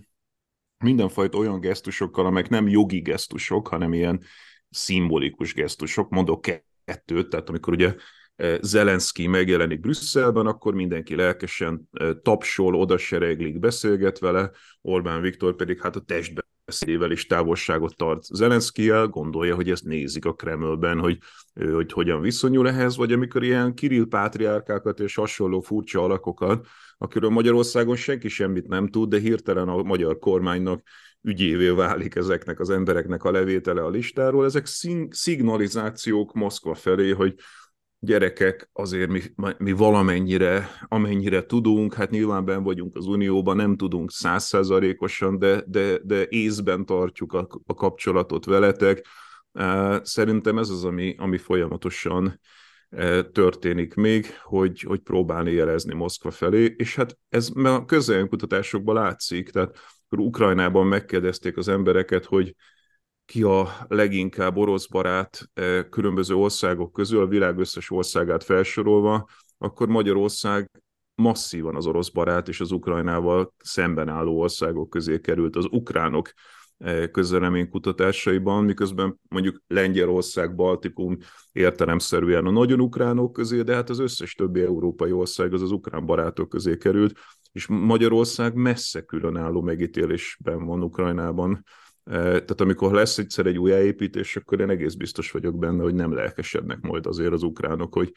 mindenfajta 0.83 1.37
olyan 1.37 1.59
gesztusokkal, 1.59 2.25
amelyek 2.25 2.49
nem 2.49 2.67
jogi 2.67 2.99
gesztusok, 2.99 3.67
hanem 3.67 3.93
ilyen 3.93 4.21
szimbolikus 4.69 5.53
gesztusok, 5.53 6.09
mondok 6.09 6.41
kettőt, 6.85 7.29
tehát 7.29 7.49
amikor 7.49 7.73
ugye 7.73 7.95
Zelenszky 8.61 9.27
megjelenik 9.27 9.79
Brüsszelben, 9.79 10.45
akkor 10.45 10.73
mindenki 10.73 11.15
lelkesen 11.15 11.89
tapsol, 12.21 12.75
odasereglik, 12.75 13.59
beszélget 13.59 14.19
vele, 14.19 14.51
Orbán 14.81 15.21
Viktor 15.21 15.55
pedig 15.55 15.81
hát 15.81 15.95
a 15.95 15.99
testbe 15.99 16.45
beszédével 16.65 17.11
is 17.11 17.25
távolságot 17.25 17.95
tart 17.95 18.23
Zelenszkijel, 18.23 19.07
gondolja, 19.07 19.55
hogy 19.55 19.69
ezt 19.69 19.83
nézik 19.83 20.25
a 20.25 20.33
Kremlben, 20.33 20.99
hogy, 20.99 21.17
hogy 21.71 21.91
hogyan 21.91 22.21
viszonyul 22.21 22.67
ehhez, 22.67 22.97
vagy 22.97 23.11
amikor 23.11 23.43
ilyen 23.43 23.73
Kirill 23.73 24.07
pátriárkákat 24.07 24.99
és 24.99 25.15
hasonló 25.15 25.59
furcsa 25.59 26.03
alakokat, 26.03 26.67
akiről 26.97 27.29
Magyarországon 27.29 27.95
senki 27.95 28.27
semmit 28.27 28.67
nem 28.67 28.87
tud, 28.87 29.09
de 29.09 29.19
hirtelen 29.19 29.67
a 29.67 29.83
magyar 29.83 30.19
kormánynak 30.19 30.81
ügyévé 31.21 31.69
válik 31.69 32.15
ezeknek 32.15 32.59
az 32.59 32.69
embereknek 32.69 33.23
a 33.23 33.31
levétele 33.31 33.83
a 33.83 33.89
listáról. 33.89 34.45
Ezek 34.45 34.65
szignalizációk 35.09 36.33
Moszkva 36.33 36.75
felé, 36.75 37.09
hogy 37.09 37.35
gyerekek, 37.99 38.69
azért 38.73 39.09
mi, 39.09 39.21
mi 39.57 39.71
valamennyire, 39.71 40.69
amennyire 40.87 41.45
tudunk, 41.45 41.93
hát 41.93 42.09
nyilván 42.09 42.45
ben 42.45 42.63
vagyunk 42.63 42.95
az 42.95 43.05
Unióban, 43.05 43.55
nem 43.55 43.75
tudunk 43.75 44.11
százszázalékosan, 44.11 45.39
de, 45.39 45.63
de, 45.67 45.99
de 46.03 46.25
észben 46.29 46.85
tartjuk 46.85 47.33
a, 47.33 47.47
a 47.65 47.73
kapcsolatot 47.73 48.45
veletek. 48.45 49.05
Szerintem 50.01 50.57
ez 50.57 50.69
az, 50.69 50.83
ami, 50.83 51.15
ami 51.17 51.37
folyamatosan 51.37 52.39
történik 53.31 53.93
még, 53.93 54.25
hogy, 54.43 54.81
hogy 54.81 54.99
próbálni 54.99 55.51
jelezni 55.51 55.93
Moszkva 55.93 56.31
felé, 56.31 56.73
és 56.77 56.95
hát 56.95 57.17
ez 57.29 57.49
a 57.55 57.85
kutatásokban 58.29 58.95
látszik, 58.95 59.49
tehát 59.49 59.77
Ukrajnában 60.09 60.87
megkérdezték 60.87 61.57
az 61.57 61.67
embereket, 61.67 62.25
hogy 62.25 62.55
ki 63.27 63.43
a 63.43 63.67
leginkább 63.87 64.57
orosz 64.57 64.87
barát 64.87 65.49
eh, 65.53 65.83
különböző 65.89 66.35
országok 66.35 66.93
közül, 66.93 67.21
a 67.21 67.27
világ 67.27 67.57
összes 67.57 67.91
országát 67.91 68.43
felsorolva, 68.43 69.27
akkor 69.57 69.87
Magyarország 69.87 70.71
masszívan 71.15 71.75
az 71.75 71.85
orosz 71.85 72.09
barát 72.09 72.47
és 72.47 72.59
az 72.59 72.71
Ukrajnával 72.71 73.53
szemben 73.57 74.09
álló 74.09 74.39
országok 74.39 74.89
közé 74.89 75.19
került 75.19 75.55
az 75.55 75.65
ukránok 75.69 76.31
eh, 76.77 77.07
kutatásaiban, 77.69 78.63
miközben 78.63 79.19
mondjuk 79.29 79.61
Lengyelország, 79.67 80.55
Baltikum 80.55 81.17
értelemszerűen 81.51 82.45
a 82.45 82.51
nagyon 82.51 82.79
ukránok 82.79 83.33
közé, 83.33 83.61
de 83.61 83.73
hát 83.73 83.89
az 83.89 83.99
összes 83.99 84.33
többi 84.33 84.61
európai 84.61 85.11
ország 85.11 85.53
az 85.53 85.61
az 85.61 85.71
ukrán 85.71 86.05
barátok 86.05 86.49
közé 86.49 86.77
került, 86.77 87.19
és 87.51 87.67
Magyarország 87.67 88.53
messze 88.53 89.01
különálló 89.01 89.61
megítélésben 89.61 90.65
van 90.65 90.83
Ukrajnában 90.83 91.63
tehát 92.09 92.61
amikor 92.61 92.93
lesz 92.93 93.17
egyszer 93.17 93.45
egy 93.45 93.57
újjáépítés, 93.57 94.35
akkor 94.35 94.59
én 94.59 94.69
egész 94.69 94.93
biztos 94.93 95.31
vagyok 95.31 95.57
benne, 95.57 95.83
hogy 95.83 95.95
nem 95.95 96.13
lelkesednek 96.13 96.81
majd 96.81 97.05
azért 97.05 97.33
az 97.33 97.43
ukránok, 97.43 97.93
hogy 97.93 98.13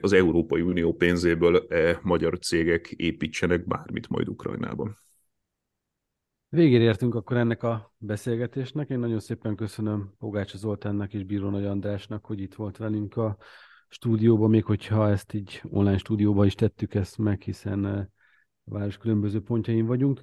az 0.00 0.12
Európai 0.12 0.60
Unió 0.60 0.94
pénzéből 0.94 1.66
magyar 2.02 2.38
cégek 2.38 2.90
építsenek 2.90 3.66
bármit 3.66 4.08
majd 4.08 4.28
Ukrajnában. 4.28 4.98
Végére 6.48 6.82
értünk 6.82 7.14
akkor 7.14 7.36
ennek 7.36 7.62
a 7.62 7.92
beszélgetésnek. 7.96 8.88
Én 8.88 8.98
nagyon 8.98 9.20
szépen 9.20 9.56
köszönöm 9.56 10.12
Pogács 10.18 10.56
Zoltánnak 10.56 11.14
és 11.14 11.24
Bíró 11.24 11.48
Nagy 11.50 11.64
Andrásnak, 11.64 12.24
hogy 12.24 12.40
itt 12.40 12.54
volt 12.54 12.76
velünk 12.76 13.16
a 13.16 13.36
stúdióban, 13.88 14.50
még 14.50 14.64
hogyha 14.64 15.10
ezt 15.10 15.32
így 15.32 15.62
online 15.68 15.98
stúdióban 15.98 16.46
is 16.46 16.54
tettük 16.54 16.94
ezt 16.94 17.18
meg, 17.18 17.42
hiszen 17.42 17.84
a 17.84 18.08
város 18.64 18.96
különböző 18.96 19.40
pontjain 19.40 19.86
vagyunk 19.86 20.22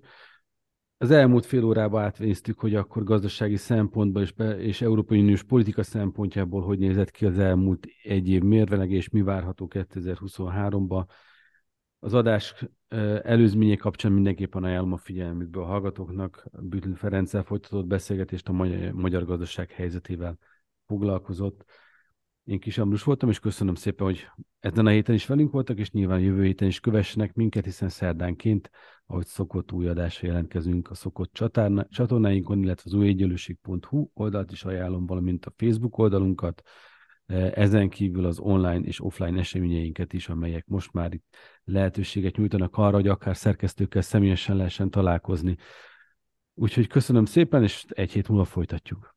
az 0.98 1.12
elmúlt 1.12 1.46
fél 1.46 1.64
órában 1.64 2.04
átvéztük, 2.04 2.60
hogy 2.60 2.76
akkor 2.76 3.04
gazdasági 3.04 3.56
szempontból 3.56 4.22
és, 4.22 4.32
be, 4.32 4.60
és 4.60 4.82
Európai 4.82 5.20
Uniós 5.20 5.44
politika 5.44 5.84
szempontjából 5.84 6.62
hogy 6.62 6.80
nézett 6.80 7.12
ki 7.12 7.26
az 7.26 7.40
elmúlt 7.40 7.88
egy 8.04 8.30
év 8.30 8.42
mérveleg, 8.42 8.92
és 8.92 9.10
mi 9.10 9.22
várható 9.22 9.68
2023-ban. 9.70 11.06
Az 12.00 12.14
adás 12.14 12.66
előzménye 13.24 13.76
kapcsán 13.76 14.12
mindenképpen 14.12 14.64
ajánlom 14.64 14.94
a 14.94 14.98
figyelmükbe 14.98 15.60
a 15.60 15.66
hallgatóknak. 15.66 16.48
Bütl 16.62 16.94
Ferenccel 16.94 17.44
folytatott 17.44 17.86
beszélgetést 17.86 18.48
a 18.48 18.52
magyar, 18.52 18.92
magyar 18.92 19.26
gazdaság 19.26 19.72
helyzetével 19.72 20.38
foglalkozott. 20.86 21.66
Én 22.44 22.60
Kis 22.60 22.78
Ambrus 22.78 23.04
voltam, 23.04 23.30
és 23.30 23.40
köszönöm 23.40 23.76
szépen, 23.76 24.06
hogy 24.06 24.28
ezen 24.60 24.86
a 24.86 24.90
héten 24.90 25.16
is 25.16 25.26
velünk 25.26 25.52
voltak, 25.52 25.78
és 25.78 25.92
nyilván 25.92 26.20
jövő 26.20 26.44
héten 26.44 26.68
is 26.68 26.80
kövessenek 26.80 27.34
minket, 27.34 27.66
hiszen 27.66 27.90
szerdánként, 27.90 28.70
ahogy 29.06 29.26
szokott 29.26 29.72
új 29.72 29.88
adásra 29.88 30.28
jelentkezünk 30.28 30.90
a 30.90 30.94
szokott 30.94 31.34
csatornáinkon, 31.90 32.62
illetve 32.62 32.84
az 32.86 32.94
újegyenlőség.hu 32.94 34.10
oldalt 34.14 34.52
is 34.52 34.64
ajánlom, 34.64 35.06
valamint 35.06 35.46
a 35.46 35.54
Facebook 35.58 35.98
oldalunkat, 35.98 36.62
e, 37.26 37.52
ezen 37.56 37.90
kívül 37.90 38.26
az 38.26 38.40
online 38.40 38.80
és 38.80 39.02
offline 39.02 39.40
eseményeinket 39.40 40.14
is, 40.14 40.30
amelyek 40.30 40.66
most 40.68 40.94
már 40.94 41.14
itt 41.14 41.36
lehetőséget 41.64 42.36
nyújtanak 42.36 42.78
arra, 42.78 42.96
hogy 42.96 43.08
akár 43.08 43.36
szerkesztőkkel 43.36 44.02
személyesen 44.02 44.56
lehessen 44.56 44.90
találkozni. 44.90 45.58
Úgyhogy 46.54 46.88
köszönöm 46.88 47.26
szépen, 47.26 47.64
és 47.64 47.86
egy 47.88 48.12
hét 48.12 48.28
múlva 48.28 48.46
folytatjuk. 48.46 49.17